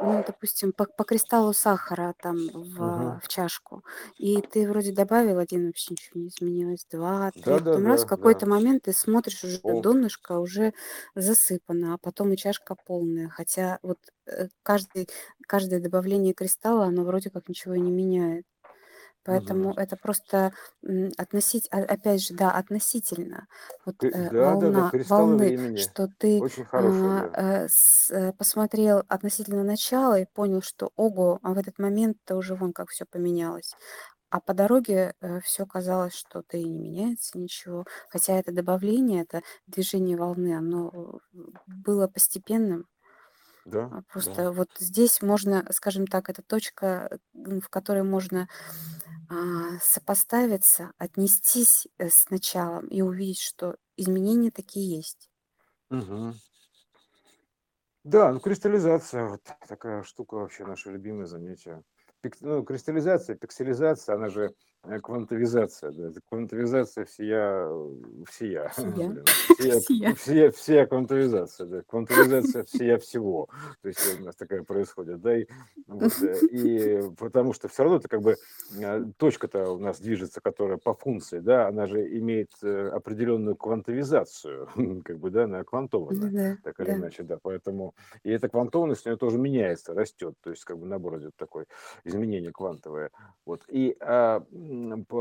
[0.00, 3.20] ну, допустим, по, по кристаллу сахара там в, Угу.
[3.22, 3.84] в чашку,
[4.16, 8.02] и ты вроде добавил один, вообще ничего не изменилось, два, три, Да, да, потом раз
[8.04, 8.46] в да, какой-то да.
[8.46, 9.82] момент ты смотришь, уже Пол.
[9.82, 10.72] донышко уже
[11.14, 15.08] засыпано, а потом и чашка полная, хотя вот э, каждый,
[15.46, 18.44] каждое добавление кристалла, оно вроде как ничего и не меняет.
[19.28, 19.76] Поэтому Угу.
[19.76, 20.52] это просто
[21.18, 23.46] относить, опять же, да, относительно.
[23.84, 25.84] Вот Ты- э, Да, да, да, волна, кристаллы волны, времени.
[25.84, 27.34] что ты Очень хорошие, а, да.
[27.34, 32.54] э, с- э, посмотрел относительно начала и понял, что ого, а в этот момент-то уже
[32.54, 33.74] вон как все поменялось.
[34.30, 35.14] А по дороге
[35.44, 37.84] все казалось, что да и не меняется ничего.
[38.10, 41.20] Хотя это добавление, это движение волны, оно
[41.66, 42.86] было постепенным.
[43.64, 44.36] Да, А да.
[44.42, 48.48] Просто вот здесь можно, скажем так, это точка, в которой можно
[49.06, 49.07] а,
[49.82, 55.30] сопоставиться, отнестись э, с началом и увидеть, что изменения такие есть.
[55.90, 56.32] Мгм.
[58.04, 61.82] Да, ну кристаллизация, вот такая штука вообще, наше любимое занятие.
[62.24, 64.54] Пик- ну, кристаллизация, пикселизация, она же
[65.02, 67.90] квантовизация, да, это квантовизация всея, э,
[68.28, 68.90] всея, Всея.
[68.90, 69.24] блин,
[69.58, 70.14] всея, Всея.
[70.14, 73.48] всея, всея квантовизация, да, квантовизация всея всего,
[73.82, 75.46] то есть у нас такая происходит, да, и,
[75.86, 78.36] вот, э, и потому что все равно это как бы
[78.78, 84.68] э, точка-то у нас движется, которая по функции, да, она же имеет э, определенную квантовизацию,
[85.04, 86.96] как бы, да, она квантована, да, так или да.
[86.96, 90.86] иначе, да, поэтому, и эта квантованность у нее тоже меняется, растет, то есть как бы
[90.86, 91.64] набор идет такой,
[92.04, 93.10] изменение квантовое,
[93.44, 94.44] вот, и а,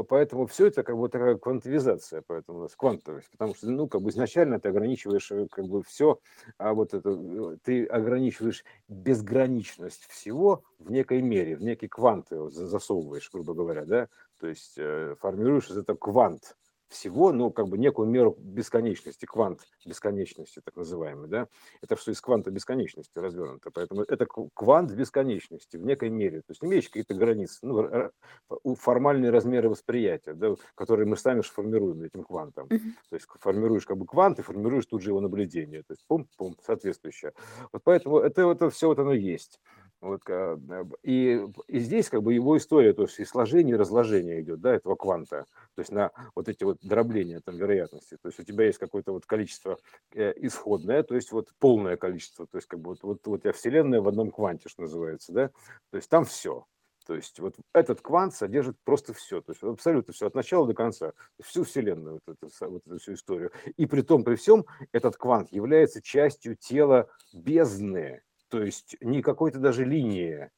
[0.08, 4.02] поэтому все это как бы такая квантовизация, поэтому у нас квантовость, потому что, ну, как
[4.02, 6.20] бы изначально ты ограничиваешь э, как бы все,
[6.58, 12.50] а вот это, э, ты ограничиваешь безграничность всего в некой мере, в некий квант его
[12.50, 14.08] за- засовываешь, грубо говоря, да,
[14.40, 16.56] то есть э, формируешь из этого квант
[16.90, 21.48] всего, ну, как бы некую меру бесконечности, квант бесконечности, так называемый, да,
[21.82, 26.64] это все из кванта бесконечности развернуто, поэтому это квант бесконечности в некой мере, то есть
[26.64, 32.68] имеющий какие-то границы, ну, формальные размеры восприятия, да, которые мы сами же формируем этим квантом,
[32.70, 36.56] то есть формируешь как бы квант и формируешь тут же его наблюдение, то есть пум-пум,
[36.66, 37.34] соответствующее.
[37.72, 39.60] Вот поэтому это, это все вот оно есть.
[40.00, 40.58] Вот, э,
[41.02, 44.76] и, и здесь как бы его история, то есть и сложение, и разложение идет, да,
[44.76, 48.66] этого кванта, то есть на вот эти вот дробления там вероятности, то есть у тебя
[48.66, 49.80] есть какое-то вот количество
[50.14, 53.54] э, исходное, то есть вот полное количество, то есть как бы вот, вот, вот я
[53.54, 55.48] вселенная в одном кванте, что называется, да,
[55.90, 56.68] то есть там все,
[57.08, 60.74] то есть вот этот квант содержит просто все, то есть абсолютно все, от начала до
[60.74, 63.52] конца, всю Вселенную, вот эту, вот эту всю историю.
[63.78, 69.60] И при том, при всем, этот квант является частью тела бездны, то есть не какой-то
[69.60, 70.50] даже линии,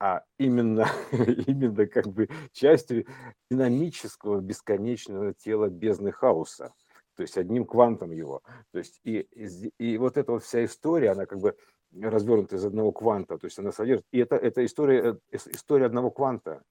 [0.00, 3.06] а именно, именно как бы частью
[3.50, 6.72] динамического бесконечного тела бездны хаоса,
[7.16, 8.42] то есть одним квантом его.
[8.72, 11.56] То есть и, и, и вот эта вот вся история, она как бы
[12.00, 16.10] развернута из одного кванта, то есть она содержит, и это, это история, э, история одного
[16.10, 16.62] кванта.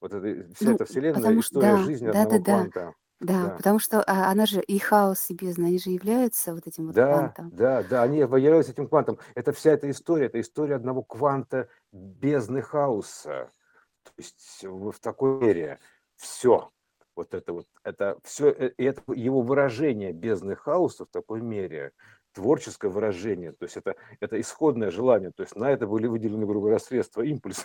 [0.00, 2.80] Вот это, вся Ну, эта вселенная, потому история да, жизни да, одного да, кванта.
[2.80, 3.50] да, Да.
[3.56, 6.94] потому что а, она же и хаос, и бездна, они же являются вот этим вот
[6.94, 7.50] Да, квантом.
[7.52, 9.18] да, да, они являются этим квантом.
[9.34, 13.50] Это вся эта история, это история одного кванта бездны хаоса.
[14.02, 15.78] То есть в, такой мере
[16.16, 16.70] все,
[17.14, 21.92] вот это вот, это все, и это его выражение бездны хаоса в такой мере,
[22.32, 26.60] творческое выражение, то есть это, это исходное желание, то есть на это были выделены, грубо
[26.60, 27.64] говоря, средства, импульс,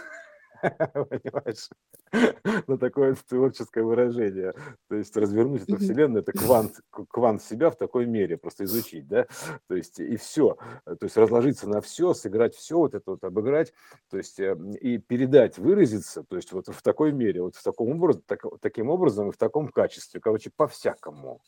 [0.93, 1.69] понимаешь,
[2.67, 4.53] на такое творческое выражение.
[4.89, 9.27] То есть развернуть эту вселенную, это квант, квант себя в такой мере, просто изучить, да,
[9.67, 13.73] то есть и все, то есть разложиться на все, сыграть все, вот это вот обыграть,
[14.09, 17.91] то есть э, и передать, выразиться, то есть вот в такой мере, вот в таком
[17.91, 21.41] образом, так- таким образом и в таком качестве, короче, по-всякому.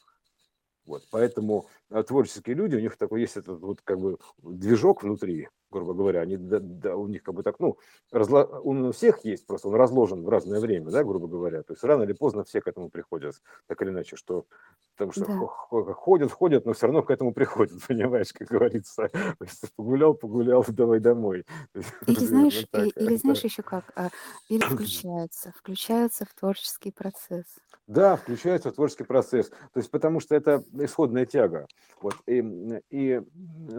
[0.85, 1.67] Вот, поэтому
[2.05, 6.37] творческие люди, у них такой есть этот вот как бы движок внутри, грубо говоря, они,
[6.37, 7.77] да, да, у них как бы так, ну,
[8.11, 8.43] разло...
[8.63, 11.83] он у всех есть, просто он разложен в разное время, да, грубо говоря, то есть
[11.83, 14.45] рано или поздно все к этому приходят, так или иначе, что,
[14.95, 15.37] потому что Да.
[15.37, 19.09] хо- хо- ходят, ходят, но все равно к этому приходят, понимаешь, как говорится,
[19.75, 21.45] погулял, погулял, давай домой.
[22.07, 23.17] Или знаешь, и- так, или да.
[23.17, 24.09] знаешь еще как, а,
[24.49, 27.45] или включаются, включаются в творческий процесс.
[27.87, 29.49] Да, включается в творческий процесс.
[29.49, 31.67] То есть потому что это исходная тяга.
[32.01, 32.43] Вот, и,
[32.89, 33.21] и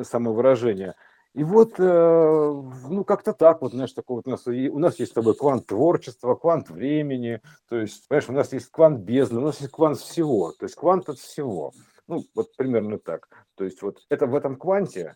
[0.03, 0.95] самовыражение.
[1.35, 4.99] И вот, э, ну, как-то так, вот, знаешь, такой вот у нас, и у нас
[4.99, 9.39] есть с тобой квант творчества, квант времени, то есть, понимаешь, у нас есть квант бездны,
[9.39, 11.73] у нас есть квант всего, то есть квант от всего.
[12.09, 13.29] Ну, вот примерно так.
[13.55, 15.15] То есть вот это в этом кванте,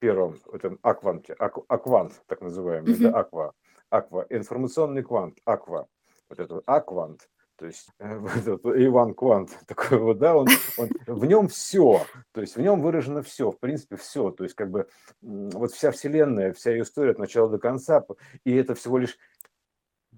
[0.00, 3.02] первом, в этом акванте, ак, аквант, так называемый, Мгм.
[3.12, 3.52] да, аква,
[3.90, 5.86] аква, информационный квант, аква,
[6.28, 7.28] вот это вот аквант,
[7.60, 10.48] то есть э, этот Иван Квант такой вот, да, он,
[10.78, 14.56] он в нем все, то есть в нем выражено все, в принципе все, то есть
[14.56, 14.88] как бы
[15.20, 18.04] вот вся вселенная, вся ее история от начала до конца,
[18.44, 19.18] и это всего лишь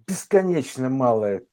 [0.07, 1.45] бесконечно малая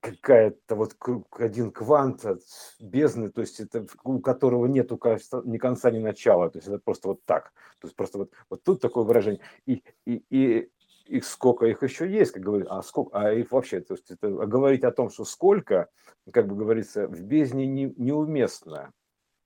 [0.00, 0.96] какая-то вот
[1.32, 2.40] один квант от
[2.78, 4.98] бездны, то есть это у которого нету
[5.44, 8.62] ни конца, ни начала, то есть это просто вот так, то есть просто вот, вот
[8.62, 10.70] тут такое выражение, и, и, и
[11.10, 14.28] их сколько их еще есть, как говорится, а сколько, а их вообще, то есть это,
[14.28, 15.88] говорить о том, что сколько,
[16.32, 18.92] как бы говорится, в бездне не, неуместно,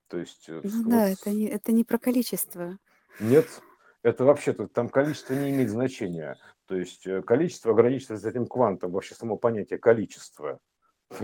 [0.09, 2.79] то есть э, Ну вот да, это не, это не про количество.
[3.19, 3.47] нет,
[4.03, 6.37] это вообще-то там количество не имеет значения.
[6.67, 10.61] То есть э, количество ограничивается этим квантом, вообще само понятие количества.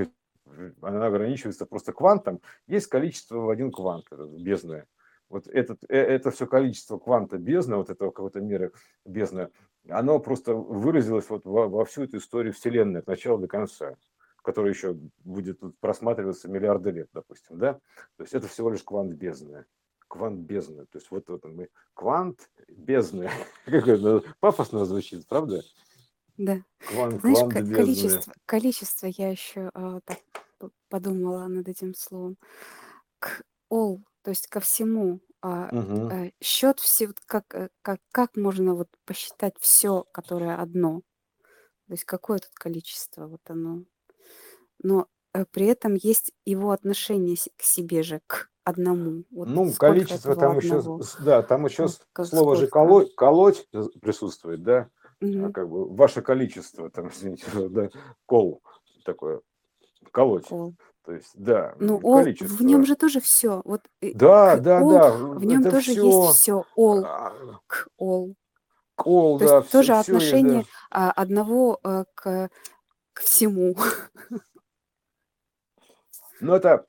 [0.82, 2.40] Она ограничивается просто квантом.
[2.66, 4.86] Есть количество в один квант, это бездны.
[5.30, 8.72] Вот этот, э, это все количество кванта бездны, вот этого какой-то меры
[9.06, 9.48] бездны,
[9.88, 13.96] оно просто выразилось вот во, во всю эту историю Вселенной от начала до конца,
[14.42, 17.74] которая еще будет просматриваться миллиарды лет, допустим, да?
[18.16, 19.64] То есть это всего лишь квант бездны
[20.10, 20.86] квант бездны.
[20.86, 23.30] То есть вот, вот мы квант бездны.
[23.64, 25.62] Как пафосно звучит, правда?
[26.36, 26.60] Да.
[26.78, 27.74] Квант, Знаешь, квант бездны.
[27.76, 30.18] количество, количество я еще а, так
[30.88, 32.36] подумала над этим словом.
[33.20, 33.42] К
[33.72, 35.20] all, то есть ко всему.
[35.42, 36.10] А, Мгм.
[36.10, 41.00] э, счет все, вот как, э, как, как можно вот посчитать все, которое одно?
[41.88, 43.84] То есть какое тут количество вот оно?
[44.82, 49.24] Но э, при этом есть его отношение с- к себе же, к одному.
[49.30, 51.00] Вот Ну, сколько количество этого там еще, одного?
[51.18, 52.72] да, там еще Вот с- ка- слово же сколько?
[52.72, 53.68] колоть, колоть
[54.00, 54.90] присутствует, да,
[55.38, 55.50] а Мгм.
[55.50, 57.88] как бы ваше количество, там, извините, да,
[58.26, 58.62] кол
[59.04, 59.40] такое,
[60.12, 60.74] колоть, All.
[61.04, 62.84] То есть, да, Ну, м, all, в нем количество.
[62.84, 63.62] же тоже все.
[63.64, 66.64] Вот э, Да, к да, all, да, в нем это тоже есть все, все.
[66.76, 68.34] All, к all.
[68.96, 70.68] кол, То да, есть тоже все, все, отношение да.
[70.90, 72.50] а, одного э, к,
[73.14, 73.74] к всему.
[76.40, 76.86] Но это,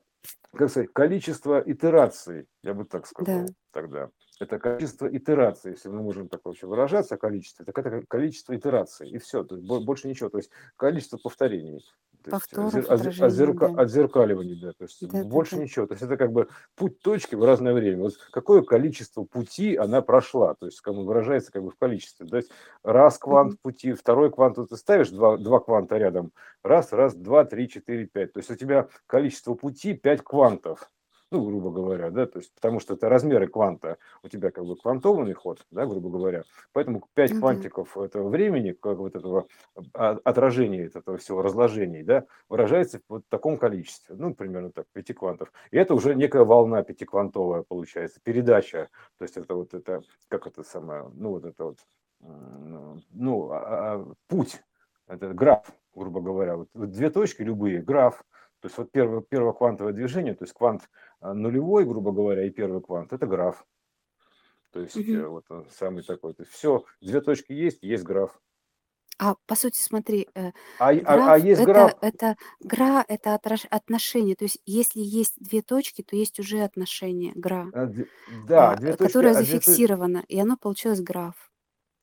[0.53, 3.23] как сказать, количество итераций, я бы так Да.
[3.23, 4.09] сказал тогда.
[4.39, 9.17] Это количество итераций, если мы можем так вообще выражаться, количество, так это количество итераций, и
[9.19, 11.85] все, то есть бо- больше ничего, то есть количество повторений.
[12.29, 13.81] Повторов, отражений, озерка- да.
[13.81, 15.63] отзеркаливание, да, то есть Да, больше да.
[15.63, 15.87] ничего.
[15.87, 18.03] То есть это как бы путь точки в разное время.
[18.03, 22.27] Вот какое количество пути она прошла, то есть как бы выражается как бы в количестве.
[22.27, 22.51] То есть
[22.83, 23.59] раз квант Мгм.
[23.63, 26.31] пути, второй квант, вот ты ставишь два, два кванта рядом,
[26.63, 28.33] раз, раз, два, три, четыре, пять.
[28.33, 30.91] То есть у тебя количество пути пять квантов
[31.31, 34.75] ну, грубо говоря, да, то есть, потому что это размеры кванта, у тебя как бы
[34.75, 37.39] квантованный ход, да, грубо говоря, поэтому 5 Ну да.
[37.39, 39.47] квантиков этого времени, как вот этого
[39.93, 45.13] а, отражения этого всего, разложений, да, выражается в вот таком количестве, ну, примерно так, 5
[45.13, 45.53] квантов.
[45.71, 50.63] И это уже некая волна пятиквантовая получается, передача, то есть это вот это, как это
[50.63, 51.77] самое, ну, вот это вот,
[52.19, 54.61] ну, а- а, путь,
[55.07, 55.65] это граф,
[55.95, 58.23] грубо говоря, вот две точки любые, граф,
[58.61, 60.89] то есть вот первое, первое квантовое движение, то есть квант
[61.19, 63.65] а, нулевой, грубо говоря, и первый квант, это граф.
[64.71, 66.33] То есть э, вот он самый такой.
[66.33, 68.39] То есть все, две точки есть, есть граф.
[69.17, 73.35] А по сути, смотри, э, А, а, а граф есть это, граф, это гра это
[73.35, 74.35] отраж- отношение.
[74.35, 77.91] То есть, если есть две точки, то есть уже отношение гра, а,
[78.47, 81.51] да, а, две точки, которое а две, зафиксировано, и оно получилось граф.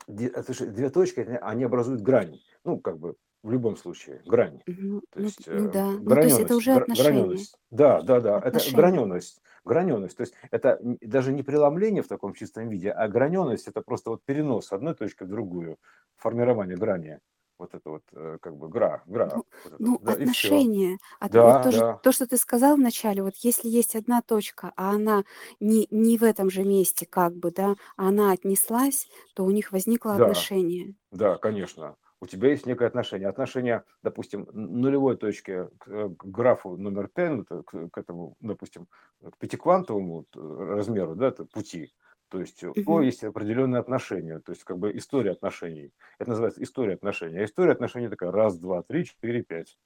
[0.09, 2.41] а, слушай, две точки, они, они образуют грань.
[2.65, 4.63] Ну, как бы в любом случае, грань.
[4.67, 5.93] Ну, То ну, есть ну э, да.
[5.93, 7.59] Ну, то есть это уже граненость.
[7.71, 8.71] Да, да, да, это Отношение.
[8.71, 9.43] граненость.
[9.65, 10.17] Граненость.
[10.17, 14.25] То есть это даже не преломление в таком чистом виде, а граненость это просто вот
[14.25, 15.79] перенос одной точки в другую,
[16.17, 17.21] формирование грани.
[17.59, 19.35] Вот это вот э, как бы гра, гра.
[19.35, 20.67] Ну, Вот это, ну, да, и все.
[20.67, 20.99] отношение.
[21.21, 22.03] От- вот Да, то, же- да.
[22.03, 25.25] то, что ты сказал вначале, вот если есть одна точка, а она
[25.61, 29.73] не, не в этом же месте, как бы, да, а она отнеслась, то у них
[29.73, 30.95] возникло Да, отношение.
[31.13, 31.97] да, конечно.
[32.21, 33.29] У тебя есть некое отношение.
[33.29, 38.89] Отношение, допустим, нулевой точки к, э, к графу номер 10, это к, к этому, допустим,
[39.23, 41.93] к пятиквантовому размеру, да, пути.
[42.29, 45.93] То есть у него есть определенные отношения, то есть как бы история отношений.
[46.19, 47.39] Это называется история отношений.
[47.39, 49.79] А история отношений такая раз, два, три, четыре, пять.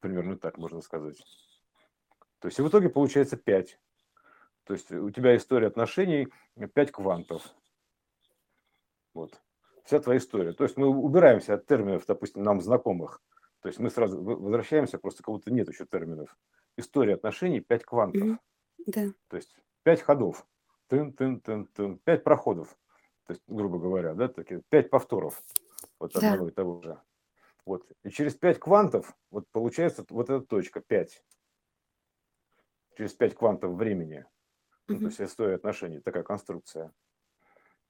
[0.00, 1.16] Примерно так можно сказать.
[2.40, 3.80] То есть и в итоге получается пять.
[4.64, 6.28] То есть у тебя история отношений
[6.74, 7.42] пять квантов.
[9.14, 9.40] Вот.
[9.86, 10.52] Вся твоя история.
[10.52, 13.22] То есть мы убираемся от терминов, допустим, нам знакомых.
[13.60, 16.36] То есть мы сразу возвращаемся, просто кого-то нет еще терминов.
[16.76, 18.38] История отношений 5 квантов.
[18.86, 19.12] Да.
[19.28, 20.46] То есть 5 ходов.
[20.88, 21.98] Тын, тын, тын, тын.
[21.98, 22.76] 5 проходов.
[23.26, 25.42] То есть, грубо говоря, да, такие 5 повторов.
[26.00, 26.32] Вот Да.
[26.32, 27.00] одного и того же.
[27.64, 27.88] Вот.
[28.02, 31.24] И через 5 квантов вот получается вот эта точка 5.
[32.96, 34.26] Через 5 квантов времени.
[34.88, 36.92] Ну, то есть история отношений, такая конструкция.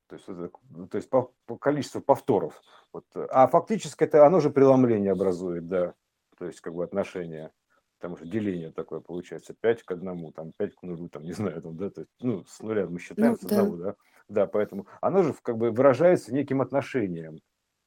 [0.08, 2.60] То есть, ну, то есть по, по количеству повторов.
[2.92, 3.04] Вот.
[3.14, 5.94] А фактически это оно же преломление образует, да.
[6.38, 7.52] То есть как бы отношение.
[7.98, 11.62] Потому что деление такое получается 5 к 1, там 5 к 0, там, не знаю,
[11.62, 13.58] там, да, то есть, ну, с нуля мы считаем, Ну, с да.
[13.62, 13.94] одного, да.
[14.28, 17.40] Да, поэтому оно же как бы выражается неким отношением.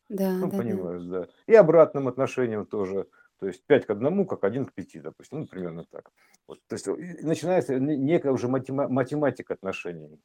[0.10, 0.58] Да, Ну, да, да.
[0.58, 1.28] понимаешь, да.
[1.46, 3.08] И обратным отношением тоже.
[3.40, 5.42] То есть 5 к 1, как 1 к 5, допустим.
[5.42, 6.10] Ну, примерно так.
[6.48, 6.60] Вот.
[6.68, 6.88] То есть
[7.24, 10.20] начинается не- некая уже матема- математика отношений.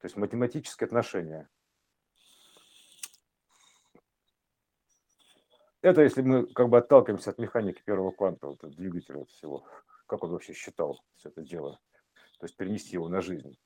[0.00, 1.48] То есть математическое отношение.
[5.82, 9.64] Это если мы как бы отталкиваемся от механики первого кванта, вот, от двигателя всего.
[10.06, 11.78] Как он вообще считал все это дело.
[12.38, 13.56] То есть перенести его на жизнь.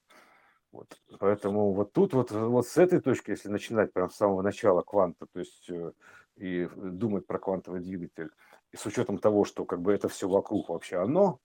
[0.72, 1.00] Вот.
[1.18, 5.26] Поэтому вот тут вот, вот с этой точки, если начинать прям с самого начала кванта,
[5.32, 5.92] то есть э,
[6.36, 8.30] и думать про квантовый двигатель,
[8.70, 11.40] и с учетом того, что как бы это все вокруг вообще оно,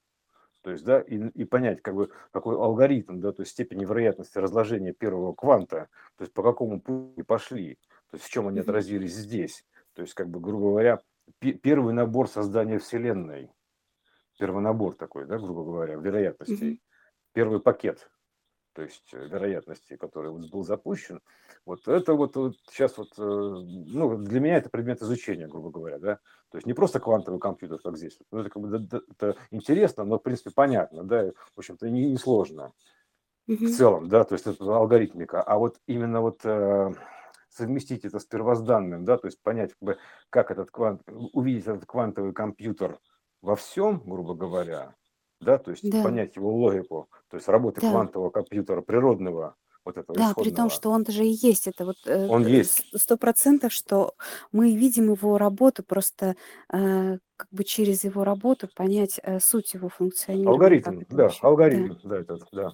[0.66, 4.40] то есть, да, и, и понять, как бы, какой алгоритм, да, то есть степень вероятности
[4.40, 7.76] разложения первого кванта, то есть по какому пути пошли,
[8.10, 9.64] то есть в чем они отразились здесь.
[9.94, 11.02] То есть, как бы, грубо говоря,
[11.38, 13.52] пе- первый набор создания Вселенной,
[14.40, 16.80] первонабор такой, да, грубо говоря, вероятностей, Мгм.
[17.34, 18.10] первый пакет,
[18.76, 21.22] то есть э, вероятностей, который вот был запущен,
[21.66, 26.00] вот это вот, вот сейчас вот, э, ну, для меня это предмет изучения, грубо говоря,
[26.00, 26.16] да,
[26.52, 28.76] то есть не просто квантовый компьютер, как здесь, ну, это как бы
[29.12, 32.74] это интересно, но, в принципе, понятно, да, в общем-то, не, не сложно
[33.64, 33.76] в Мгм.
[33.76, 36.92] целом, да, то есть это алгоритмика, а вот именно вот э,
[37.50, 39.98] совместить это с первозданным, да, то есть понять, как, бы,
[40.30, 43.00] как этот квант, увидеть этот квантовый компьютер
[43.42, 44.96] во всем, грубо говоря,
[45.42, 46.02] да, то есть Да.
[46.02, 47.90] понять его логику, то есть работы Да.
[47.90, 51.68] квантового компьютера природного, вот этого Да, при том, что он даже и есть.
[51.68, 52.98] Это вот э, Он т- есть.
[52.98, 54.14] сто процентов, что
[54.54, 56.38] мы видим его работу, просто
[56.72, 61.40] э, как бы через его работу понять э, суть его функционирования, Алгоритм, да, вообще.
[61.42, 61.48] Да.
[61.50, 62.72] алгоритм, да, этот, да,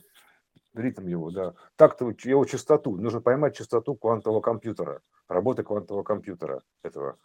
[0.76, 1.56] ритм его, да.
[1.78, 7.18] Так-то его частоту, нужно поймать частоту квантового компьютера, работы квантового компьютера этого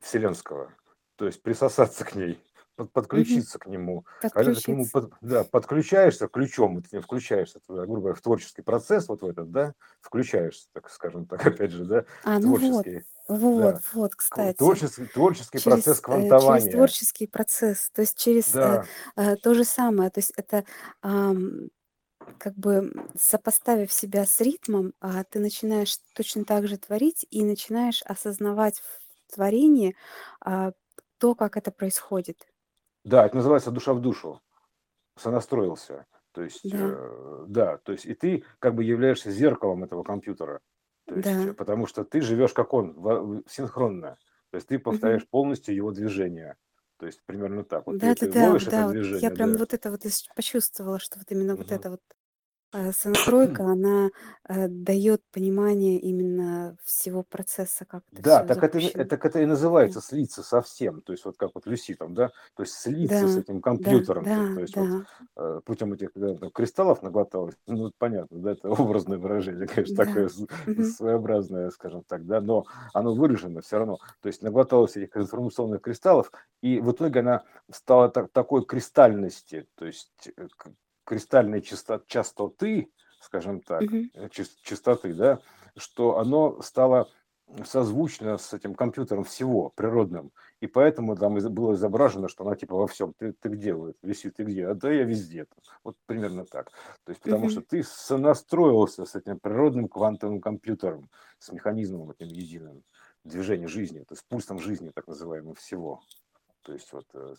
[0.00, 0.72] вселенского,
[1.16, 2.38] то есть присосаться к ней,
[2.76, 4.04] под, подключиться к нему.
[4.20, 8.62] Когда ты к нему под, да, подключаешься ключом, ты включаешься, туда, грубо говоря, в творческий
[8.62, 12.60] процесс вот в этот, да, включаешься, так скажем так, опять же, да, А, ну вот,
[12.60, 14.56] творческий, вот, да, вот, кстати.
[14.56, 16.72] творческий, творческий процесс Через, э, через квантования.
[16.72, 18.84] творческий процесс, то есть через э, Да,
[19.16, 20.64] э, то же самое, то есть это
[21.02, 21.70] ам,
[22.38, 28.02] как бы сопоставив себя с ритмом, а, ты начинаешь точно так же творить и начинаешь
[28.02, 29.96] осознавать в творении
[30.40, 30.72] а,
[31.18, 32.46] то, как это происходит.
[33.04, 34.40] Да, это называется душа в душу.
[35.18, 36.06] сонастроился.
[36.32, 40.60] То есть, Да, э, да, то есть и ты как бы являешься зеркалом этого компьютера.
[41.06, 41.56] То есть, да.
[41.56, 44.18] потому что ты живешь как он, во- в- синхронно.
[44.50, 46.56] То есть ты повторяешь полностью его движение.
[46.98, 47.86] То есть примерно так.
[47.86, 48.88] Вот ты, Да, да, ты да, ловишь это да.
[48.88, 49.58] Вот я движение, прям да.
[49.58, 50.02] вот это вот
[50.34, 51.72] почувствовала, что вот именно вот Мгм.
[51.72, 52.00] это вот
[52.92, 54.10] сонастройка, она
[54.48, 59.02] э, дает понимание именно всего процесса, как это Да, так это, и- запущено.
[59.04, 61.00] это, это и называется слиться совсем.
[61.02, 63.62] То есть вот как вот Люси там, да, то есть слиться с да, этим да,
[63.62, 64.24] компьютером.
[64.24, 65.06] То, да, то есть вот да,
[65.36, 69.96] э, путем этих да, там, кристаллов наглоталось, ну, это понятно, да, это образное выражение, конечно,
[69.96, 70.04] да.
[70.04, 70.84] такое с- Мгм.
[70.84, 73.98] своеобразное, скажем так, да, но оно выражено все равно.
[74.20, 76.30] То есть наглоталось этих информационных кристаллов,
[76.62, 80.72] и в итоге она стала так- такой кристальности, то есть э, к-
[81.04, 82.90] кристальной чисто- частоты,
[83.20, 84.10] скажем так, Мгм.
[84.14, 85.40] э, чистоты, да,
[85.76, 87.08] что оно стало
[87.64, 90.32] созвучно с этим компьютером всего природным.
[90.60, 93.12] И поэтому там было изображено, что она типа во всем.
[93.18, 93.74] Ты, ты где?
[93.74, 94.66] Вот, Виси, ты где?
[94.66, 95.46] А да я везде.
[95.84, 96.70] Вот примерно так.
[97.04, 102.82] То есть потому что ты сонастроился с этим природным квантовым компьютером, с механизмом этим единым
[103.24, 106.00] движения жизни, то есть пульсом жизни, так называемым, всего.
[106.62, 107.34] То есть вот э,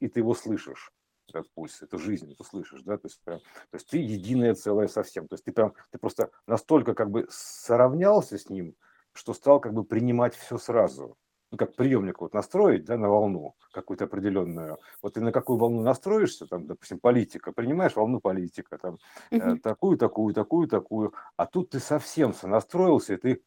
[0.00, 0.90] и ты его слышишь
[1.38, 4.88] этот пульс, эту жизнь ты слышишь, да, то есть, прям- то есть ты единое целое
[4.88, 8.74] совсем, то есть ты прям, ты просто настолько как бы сравнялся с ним,
[9.12, 11.16] что стал как бы принимать все сразу.
[11.52, 14.78] Ну, как приемник вот настроить, да, на волну какую-то определенную.
[15.02, 18.98] Вот ты на какую волну настроишься, там, допустим, политика, принимаешь волну политика, там,
[19.32, 23.42] э, такую, такую, такую, такую, а тут ты совсем сонастроился, и ты,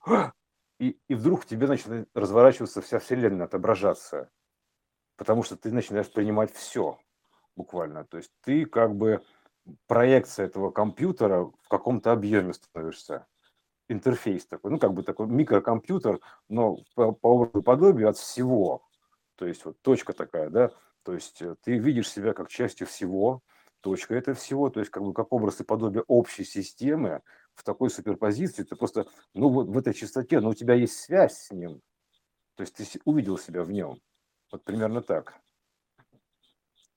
[0.79, 4.29] и, и вдруг в тебе начинает разворачиваться вся вселенная, отображаться,
[5.15, 6.99] потому что ты начинаешь принимать все
[7.55, 8.05] буквально.
[8.05, 9.23] То есть ты как бы
[9.87, 13.27] проекция этого компьютера в каком-то объеме становишься.
[13.89, 18.83] Интерфейс такой, ну как бы такой микрокомпьютер, но по, по образу подобию от всего.
[19.35, 20.71] То есть вот точка такая, да,
[21.03, 23.41] то есть э, ты видишь себя как частью всего,
[23.81, 27.21] точка это всего, то есть как бы как образ и подобие общей системы
[27.55, 31.37] в такой суперпозиции, ты просто, ну вот в этой чистоте, но у тебя есть связь
[31.37, 31.81] с ним,
[32.55, 33.99] то есть ты увидел себя в нем.
[34.51, 35.41] Вот примерно так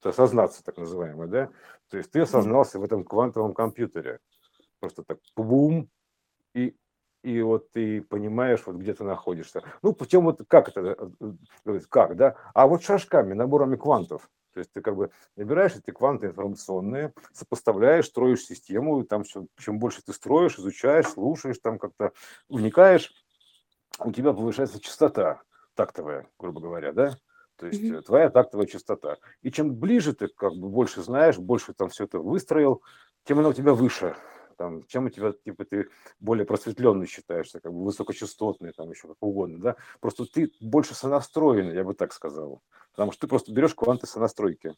[0.08, 1.50] осознаться, так называемое, да?
[1.90, 4.20] То есть ты осознался в этом квантовом компьютере.
[4.80, 5.88] Просто так бум,
[6.54, 6.76] и,
[7.22, 9.62] и вот ты понимаешь, вот где ты находишься.
[9.82, 10.80] Ну, путем вот как это,
[11.20, 11.32] э,
[11.66, 12.36] э, как, да?
[12.54, 14.28] А вот шажками, наборами квантов.
[14.52, 19.78] То есть ты как бы набираешь эти кванты информационные, сопоставляешь, строишь систему, там все, чем
[19.78, 22.12] больше ты строишь, изучаешь, слушаешь, там как-то
[22.48, 23.12] вникаешь,
[23.98, 25.42] у тебя повышается частота
[25.74, 27.18] тактовая, грубо говоря, да?
[27.56, 29.16] То есть э, твоя тактовая частота.
[29.42, 32.82] И чем ближе ты как бы больше знаешь, больше там все это выстроил,
[33.24, 34.16] тем она у тебя выше.
[34.56, 35.88] Там, чем у тебя, типа, ты
[36.18, 39.76] более просветленный считаешься, как бы высокочастотный, там еще как угодно, да.
[40.00, 42.62] Просто ты больше сонастроенный, я бы так сказал.
[42.92, 44.74] Потому что ты просто берешь кванты сонастройки.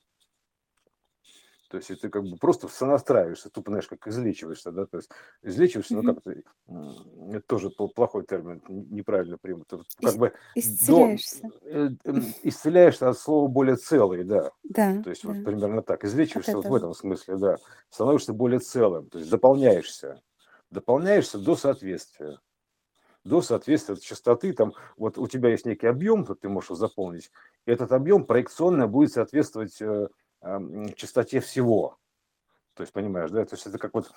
[1.68, 5.10] То есть ты как бы просто сонастраиваешься, тупо, знаешь, как излечиваешься, да, то есть
[5.42, 6.04] излечиваешься, ну Мгм.
[6.04, 6.42] как это,
[7.46, 9.70] тоже пл- плохой термин, неправильно примут.
[10.02, 11.52] Как Ис- бы до, Исцеляешься.
[11.62, 14.50] э, м, исцеляешься от слова более целый, да.
[14.62, 15.42] Да, То есть вот да.
[15.42, 16.04] примерно так.
[16.04, 17.56] Излечиваешься вот в этом смысле, да.
[17.90, 20.22] Становишься более целым, то есть заполняешься.
[20.70, 22.38] Дополняешься до соответствия.
[23.24, 26.76] До соответствия от частоты, там, вот у тебя есть некий объем, то ты можешь его
[26.76, 27.30] заполнить,
[27.66, 29.80] и этот объем проекционно будет соответствовать
[30.42, 31.98] э, ам, частоте всего.
[32.74, 34.12] То есть, понимаешь, да, то есть это как вот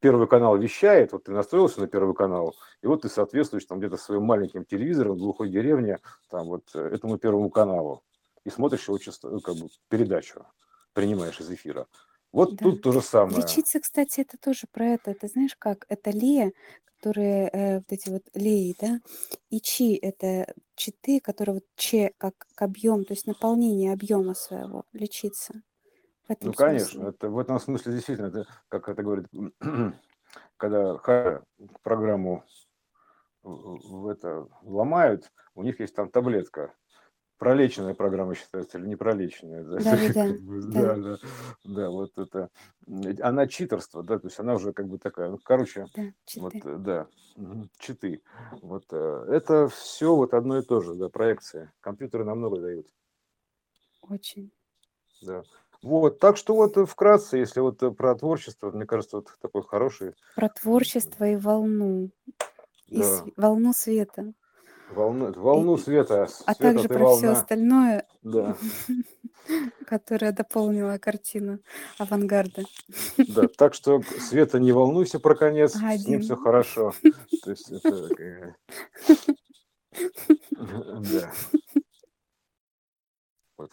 [0.00, 3.98] первый канал вещает, вот ты настроился на первый канал, и вот ты соответствуешь там где-то
[3.98, 5.98] своим маленьким телевизором в глухой деревне,
[6.30, 8.02] там вот э, этому первому каналу,
[8.44, 10.46] и смотришь его часто, ну, как бы передачу,
[10.94, 11.86] принимаешь из эфира.
[12.32, 12.62] Вот Да.
[12.62, 13.36] тут то же самое.
[13.38, 15.10] Лечиться, кстати, это тоже про это.
[15.12, 15.86] Это знаешь как?
[15.88, 16.52] Это лея,
[17.00, 19.00] которые э, вот эти вот леи, да,
[19.48, 25.62] и чи это читы, которые вот че как, объем, то есть наполнение объема своего лечиться.
[26.40, 27.08] Ну, конечно, смысле.
[27.08, 29.26] это в этом смысле действительно, это, как это говорит,
[30.58, 31.42] когда ха-
[31.82, 32.44] программу
[33.42, 36.74] в это ломают, у них есть там таблетка.
[37.40, 39.64] Пролеченная программа считается или не пролеченная.
[39.64, 41.18] Да, Да, да, да, да, да, да,
[41.64, 42.50] да, вот это.
[43.22, 46.68] Она читерство, да, то есть она уже как бы такая, ну, короче, да, вот, читы.
[46.68, 47.06] э, да,
[47.78, 48.22] читы.
[48.60, 51.72] Вот э, это все вот одно и то же, да, проекция.
[51.80, 52.88] Компьютеры намного дают.
[54.02, 54.52] Очень.
[55.22, 55.42] да.
[55.82, 60.12] Вот, так что вот э, вкратце, если вот про творчество, мне кажется, вот такой хороший.
[60.36, 62.10] Про творчество и волну.
[62.88, 64.34] И Да, волну света.
[64.94, 67.32] Волну, волну И, света, а света также про все волна.
[67.32, 68.56] остальное, Да,
[69.86, 71.60] которое дополнило картину
[71.98, 72.62] авангарда.
[73.16, 73.48] да.
[73.48, 76.36] Так что, Света, не волнуйся про конец, с ним все Один.
[76.44, 76.92] хорошо.
[77.42, 78.08] То есть это...
[78.22, 78.54] э,
[80.56, 81.32] Да.
[83.58, 83.72] Вот.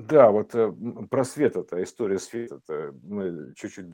[0.00, 0.72] Да, вот э,
[1.10, 2.60] про свет это история света
[3.02, 3.86] мы чуть-чуть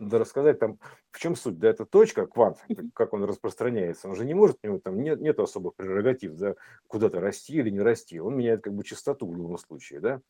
[0.00, 0.80] рассказать там
[1.12, 2.58] в чем суть, да, это точка, квант,
[2.94, 6.56] как он распространяется, он же не может, у него там нет, нет особых прерогатив, да,
[6.88, 10.20] куда-то расти или не расти, он меняет как бы частоту в любом случае, да,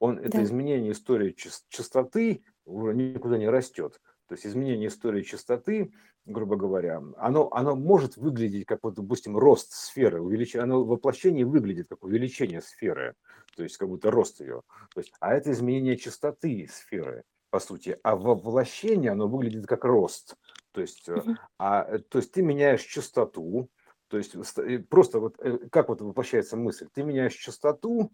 [0.00, 0.42] он, это Да.
[0.42, 1.36] изменение истории
[1.68, 5.92] частоты уже никуда не растет, то есть изменение истории частоты,
[6.24, 11.44] грубо говоря, оно, оно может выглядеть как, вот, допустим, рост сферы, увеличение, оно в воплощении
[11.44, 13.14] выглядит как увеличение сферы,
[13.56, 14.62] то есть как будто рост ее.
[14.94, 17.98] То есть, а это изменение частоты сферы, по сути.
[18.02, 20.36] А в воплощении оно выглядит как рост.
[20.72, 21.22] То есть, э,
[21.58, 23.68] а, э, то есть ты меняешь частоту,
[24.08, 25.36] то есть ст- э, просто вот
[25.70, 26.88] как вот воплощается мысль?
[26.92, 28.12] Ты меняешь частоту,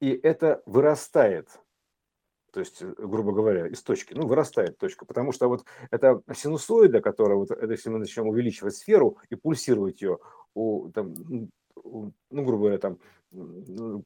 [0.00, 1.48] и это вырастает.
[2.52, 7.38] То есть, грубо говоря, из точки, ну, вырастает точка, потому что вот эта синусоида, которая
[7.38, 10.18] вот, это если мы начнем увеличивать сферу и пульсировать ее,
[10.54, 11.14] у, там,
[11.82, 12.98] ну, грубо говоря, там,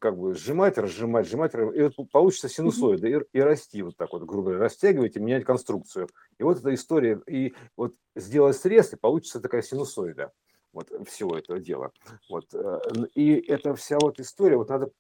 [0.00, 4.22] как бы сжимать, разжимать, сжимать, и вот получится синусоида, и, и расти вот так вот,
[4.22, 6.08] грубо говоря, растягивать и менять конструкцию.
[6.38, 10.32] И вот эта история, и вот сделать срез, и получится такая синусоида
[10.72, 11.90] вот всего этого дела.
[12.28, 12.52] Вот.
[12.52, 12.80] э,
[13.14, 14.90] И эта вся вот история, вот надо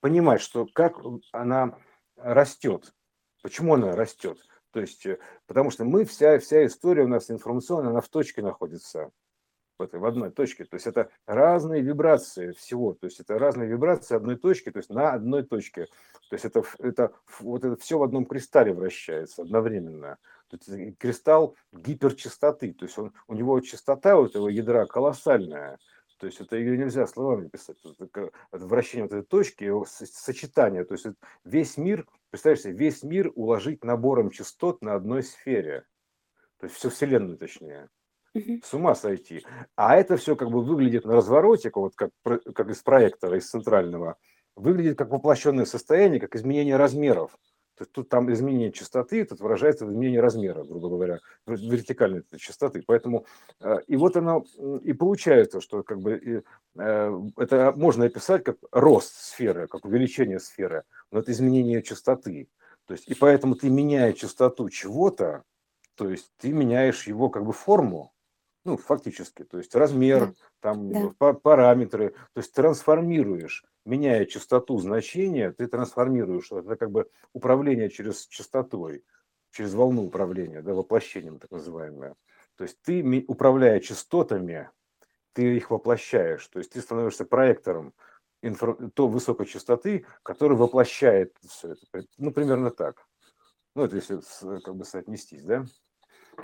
[0.00, 0.98] понимать, что как
[1.32, 1.78] она
[2.16, 2.92] растет.
[3.42, 4.38] Почему она растет?
[4.72, 8.42] То есть, э, потому что мы, вся, вся история у нас информационная, она в точке
[8.42, 9.10] находится,
[9.86, 10.64] в, одной точке.
[10.64, 12.94] То есть это разные вибрации всего.
[12.94, 15.86] То есть это разные вибрации одной точки, то есть на одной точке.
[16.28, 20.18] То есть это, это вот это все в одном кристалле вращается одновременно.
[20.48, 22.72] То есть кристалл гиперчистоты.
[22.72, 25.78] То есть он, у него частота у этого ядра колоссальная.
[26.18, 27.78] То есть это ее нельзя словами писать.
[27.98, 30.84] Это, вращение вот этой точки, его сочетание.
[30.84, 31.06] То есть
[31.44, 35.84] весь мир, представляешь себе, весь мир уложить набором частот на одной сфере.
[36.58, 37.88] То есть всю Вселенную точнее
[38.34, 38.62] Мгм.
[38.62, 39.44] с ума сойти.
[39.76, 44.16] А это все как бы выглядит на развороте, вот как, как из проектора, из центрального,
[44.54, 47.36] выглядит как воплощенное состояние, как изменение размеров.
[47.76, 52.82] То есть тут там изменение частоты, тут выражается в изменении размера, грубо говоря, вертикальной частоты.
[52.86, 53.24] Поэтому
[53.58, 54.44] э, и вот оно
[54.82, 56.44] и получается, что как бы
[56.76, 62.48] э, это можно описать как рост сферы, как увеличение сферы, но это изменение частоты.
[62.86, 65.44] То есть и поэтому ты меняя частоту чего-то,
[65.94, 68.12] то есть ты меняешь его как бы форму,
[68.64, 70.34] ну, фактически, то есть размер, Да.
[70.60, 71.14] там Да.
[71.18, 78.26] па- параметры, то есть трансформируешь, меняя частоту значения, ты трансформируешь, это как бы управление через
[78.26, 79.04] частотой,
[79.50, 82.16] через волну управления, да, воплощением так называемое.
[82.56, 84.70] То есть ты, управляя частотами,
[85.32, 87.94] ты их воплощаешь, то есть ты становишься проектором
[88.42, 92.06] инфра- той высокой частоты, который воплощает все это.
[92.18, 93.06] Ну, примерно так.
[93.74, 94.20] Ну, это если
[94.60, 95.64] как бы соотнестись, да?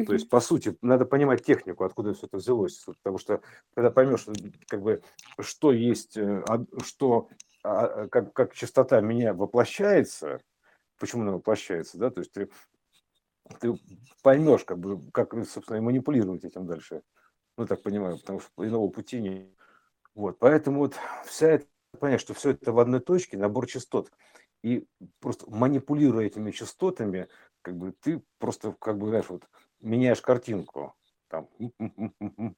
[0.04, 2.84] То есть, по сути, надо понимать технику, откуда все это взялось.
[2.84, 3.40] Потому что,
[3.74, 4.26] когда поймешь,
[4.68, 5.02] как бы,
[5.40, 6.44] что есть, э,
[6.82, 7.28] что,
[7.62, 10.40] а, а, как, как частота меня воплощается,
[10.98, 12.48] почему она воплощается, да, то есть ты,
[13.60, 13.74] ты
[14.22, 17.02] поймешь, как бы, как, собственно, и манипулировать этим дальше.
[17.56, 19.48] Ну, так понимаю, потому что иного пути нет.
[20.14, 20.94] Вот, поэтому вот
[21.24, 21.66] вся эта,
[21.98, 24.10] понять, что все это в одной точке, набор частот.
[24.62, 24.86] И
[25.20, 27.28] просто манипулируя этими частотами,
[27.62, 29.44] как бы ты просто, как бы, знаешь, вот
[29.80, 30.94] меняешь картинку,
[31.28, 31.48] там,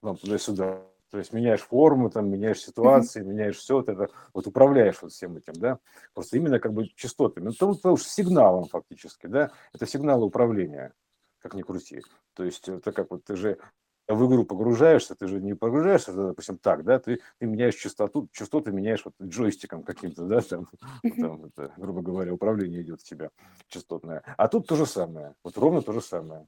[0.01, 0.83] там туда-сюда.
[1.11, 5.39] То есть меняешь форму, там, меняешь ситуации, меняешь все вот это, вот управляешь вот всем
[5.39, 5.79] этим, да,
[6.13, 7.47] просто именно как бы частотами.
[7.47, 10.93] Ну, потому, потому что сигналом фактически, да, это сигналы управления,
[11.39, 12.03] как ни крути.
[12.35, 13.59] То есть это как вот ты же
[14.07, 18.73] в игру погружаешься, ты же не погружаешься, допустим, так, да, ты, ты меняешь частоту, частоты
[18.73, 20.69] меняешь вот джойстиком каким-то, да, там,
[21.17, 23.31] там это, грубо говоря, управление идет у тебя
[23.69, 24.23] частотное.
[24.37, 26.47] А тут то же самое, вот ровно то же самое.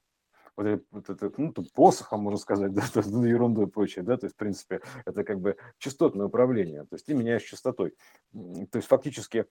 [0.91, 4.37] Вот это, ну, посохом, можно сказать, да, то, ну, ерундой и прочее, да, то есть,
[4.37, 7.95] в принципе, это как бы частотное управление, то есть ты меняешь частотой.
[8.33, 9.47] То есть, фактически,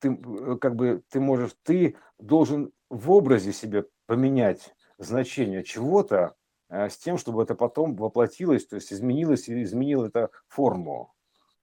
[0.00, 6.34] ты э, как бы, ты можешь, ты должен в образе себе поменять значение чего-то,
[6.68, 11.14] э, с тем, чтобы это потом воплотилось, то есть изменилось и изменило это форму.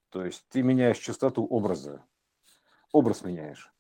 [0.10, 2.06] То есть ты меняешь частоту образа,
[2.94, 3.75] образ меняешь.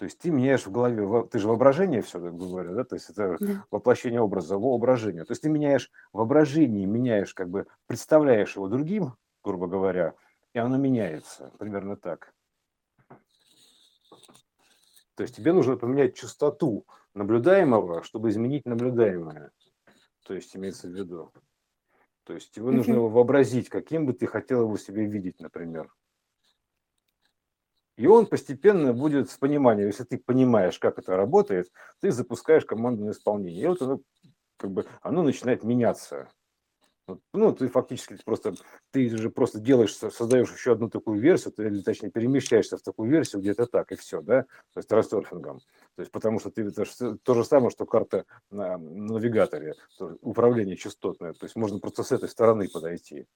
[0.00, 3.10] То есть ты меняешь в голове, ты же воображение все, так говоря, да, то есть
[3.10, 3.66] это Да.
[3.70, 5.26] воплощение образа, воображение.
[5.26, 9.12] То есть ты меняешь воображение, меняешь, как бы представляешь его другим,
[9.44, 10.14] грубо говоря,
[10.54, 12.32] и оно меняется, примерно так.
[15.16, 19.50] То есть тебе нужно поменять частоту наблюдаемого, чтобы изменить наблюдаемое.
[20.26, 21.30] То есть имеется в виду.
[22.24, 25.92] То есть тебе нужно его вообразить, каким бы ты хотел его себе видеть, например.
[28.00, 31.70] И он постепенно будет с пониманием, если ты понимаешь, как это работает,
[32.00, 33.62] ты запускаешь команду на исполнение.
[33.62, 34.00] И вот оно,
[34.56, 36.30] как бы, оно начинает меняться.
[37.34, 38.54] Ну, ты фактически просто,
[38.90, 43.10] ты же просто делаешь, создаешь еще одну такую версию, ты, или точнее перемещаешься в такую
[43.10, 45.58] версию где-то так, и все, да, то есть растерфингом.
[45.96, 49.74] То есть потому что ты, это же то же самое, что карта на навигаторе,
[50.22, 53.26] управление частотное, то есть можно просто с этой стороны подойти.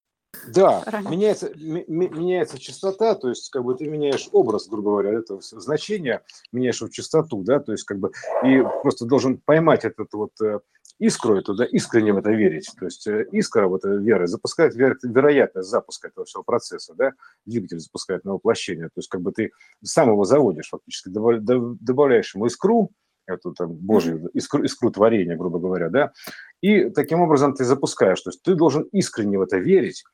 [0.48, 6.22] Да, меняется, меняется частота, то есть как бы ты меняешь образ, грубо говоря, этого значения,
[6.52, 8.10] меняешь его частоту, да, то есть как бы
[8.44, 10.60] и просто должен поймать этот вот э,
[10.98, 12.70] искру эту, да, искренне в это верить.
[12.78, 17.12] То есть э, искра вот этой веры запускает веро- вероятность запуска этого всего процесса, да,
[17.44, 18.86] двигатель запускает на воплощение.
[18.86, 19.50] То есть как бы ты
[19.82, 22.90] сам его заводишь фактически, добавляешь ему искру,
[23.26, 26.12] эту там Божью искру, искру творения, грубо говоря, да,
[26.60, 28.20] и таким образом ты запускаешь.
[28.20, 30.04] То есть ты должен искренне в это верить,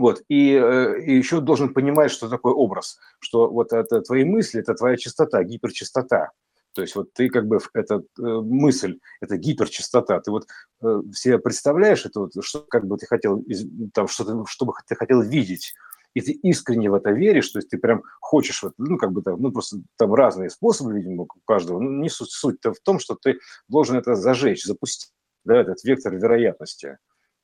[0.00, 4.60] вот, и, э, и еще должен понимать, что такое образ, что вот это твои мысли,
[4.60, 6.30] это твоя частота, гиперчастота.
[6.72, 10.46] То есть вот ты как бы, эта э, мысль, это гиперчастота, ты вот
[10.82, 13.44] э, все представляешь это, вот, что как бы ты хотел,
[13.92, 15.74] там, что, ты, что бы ты хотел видеть,
[16.14, 19.20] и ты искренне в это веришь, то есть ты прям хочешь, вот, ну, как бы
[19.20, 23.00] там, ну, просто там разные способы, видимо, у каждого, ну, не суть, суть-то в том,
[23.00, 23.38] что ты
[23.68, 25.12] должен это зажечь, запустить,
[25.44, 26.96] да, этот вектор вероятности,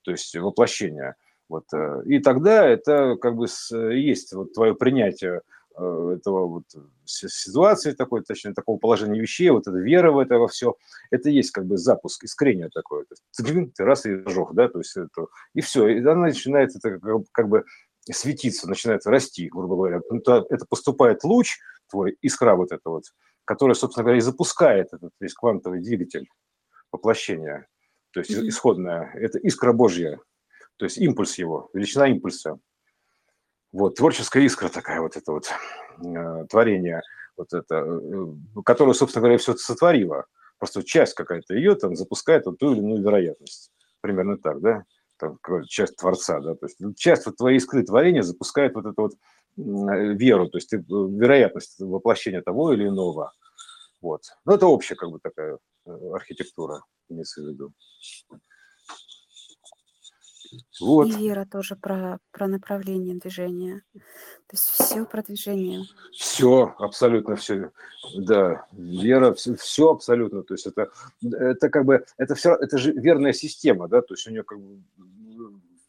[0.04, 1.16] то есть воплощения.
[1.48, 3.46] Вот, э, и тогда это как бы
[3.92, 5.42] есть вот твое принятие
[5.78, 6.64] Э, этого вот
[7.04, 10.74] ситуации такой, точнее, такого положения вещей, вот эта вера в это во все,
[11.10, 13.04] это есть как бы запуск, искрение такое.
[13.36, 17.22] Ты раз и зажег, да, то есть это, и все, и она начинает это как,
[17.30, 17.64] как бы
[18.10, 20.00] светиться, начинает расти, грубо говоря.
[20.08, 21.58] Ну, это поступает луч
[21.90, 23.04] твой, искра вот эта вот,
[23.44, 26.26] которая, собственно говоря, и запускает этот весь квантовый двигатель
[26.90, 27.68] воплощения,
[28.12, 28.48] то есть mm-hmm.
[28.48, 30.18] исходная, это искра Божья,
[30.76, 32.58] то есть импульс его, величина импульса.
[33.72, 35.50] Вот, творческая искра такая вот это вот
[36.04, 37.02] э, творение,
[37.36, 40.26] вот это, э, которое, собственно говоря, все это сотворило.
[40.58, 43.70] Просто часть какая-то ее там запускает вот ту или иную вероятность.
[44.00, 44.84] Примерно так, да?
[45.18, 46.54] Там часть Творца, да?
[46.54, 50.58] То есть ну, часть вот твоей искры творения запускает вот эту вот э, веру, то
[50.58, 53.32] есть ты, вероятность воплощения того или иного.
[54.00, 54.22] Вот.
[54.44, 55.58] Но это общая как бы такая
[56.12, 57.72] архитектура, имеется в виду.
[60.80, 61.06] Вот.
[61.08, 63.82] И вера тоже про, про направление движения.
[63.92, 65.84] То есть все про движение.
[66.12, 67.70] Все, абсолютно все.
[68.16, 70.42] Да, вера, все, все абсолютно.
[70.42, 70.90] То есть это,
[71.22, 74.60] это как бы, это все, это же верная система, да, то есть у нее как
[74.60, 74.80] бы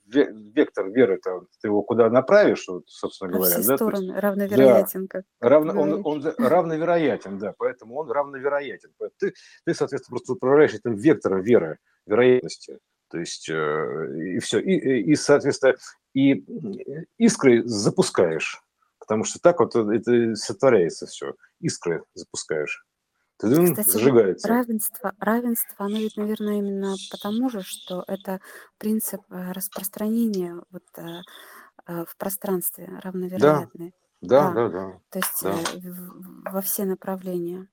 [0.08, 3.56] вектор веры, это ты его куда направишь, вот, собственно говоря.
[3.56, 3.76] Во все да?
[3.76, 8.92] стороны, есть, равновероятен, да, как равно, он, он равновероятен, да, поэтому он равновероятен.
[9.18, 9.34] Ты,
[9.66, 12.80] ты, соответственно, просто управляешь этим вектором веры, вероятности.
[13.10, 14.60] То есть э, и все.
[14.60, 15.76] И, и, соответственно,
[16.14, 16.46] и
[17.18, 18.62] искры запускаешь,
[19.00, 21.36] потому что так вот это сотворяется все.
[21.60, 22.86] Искры запускаешь.
[23.38, 24.48] Ты Кстати, зажигается.
[24.48, 28.42] равенство, равенство, оно ведь, наверное, именно потому же, что это
[28.80, 31.22] принцип э, распространения вот, э,
[31.86, 33.94] в пространстве равновероятный.
[34.22, 35.02] Да, да, да, да.
[35.12, 36.52] То есть да.
[36.52, 37.68] во все направления.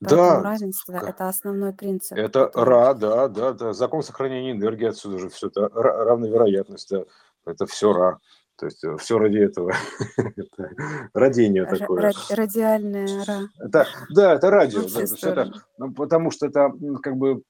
[0.00, 2.16] Поэтому Да, равенство– это основной принцип.
[2.16, 2.64] это который...
[2.64, 3.72] ра, да, да, да.
[3.72, 7.04] Закон сохранения энергии отсюда же все это равновероятность, да.
[7.44, 8.18] Это все ра.
[8.56, 9.72] То есть э, все ради этого.
[10.16, 10.70] это
[11.14, 12.12] родение такое.
[12.30, 13.48] радиальное ра.
[13.58, 14.82] Это, да, это радио.
[14.82, 16.72] Да, это, ну, потому что это
[17.02, 17.42] как бы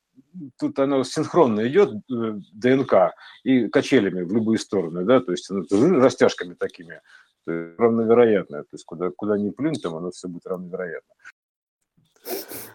[0.58, 6.54] тут оно синхронно идет, э, ДНК, и качелями в любые стороны, да, то есть растяжками
[6.54, 7.00] такими.
[7.46, 8.62] Равновероятное.
[8.62, 11.14] То есть куда, куда ни плюнь, там оно все будет равновероятно.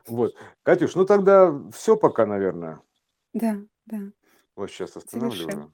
[0.08, 0.36] Вот.
[0.64, 2.82] Катюш, ну тогда все пока, наверное.
[3.34, 4.00] Да, да.
[4.56, 5.74] Вот сейчас останавливаю.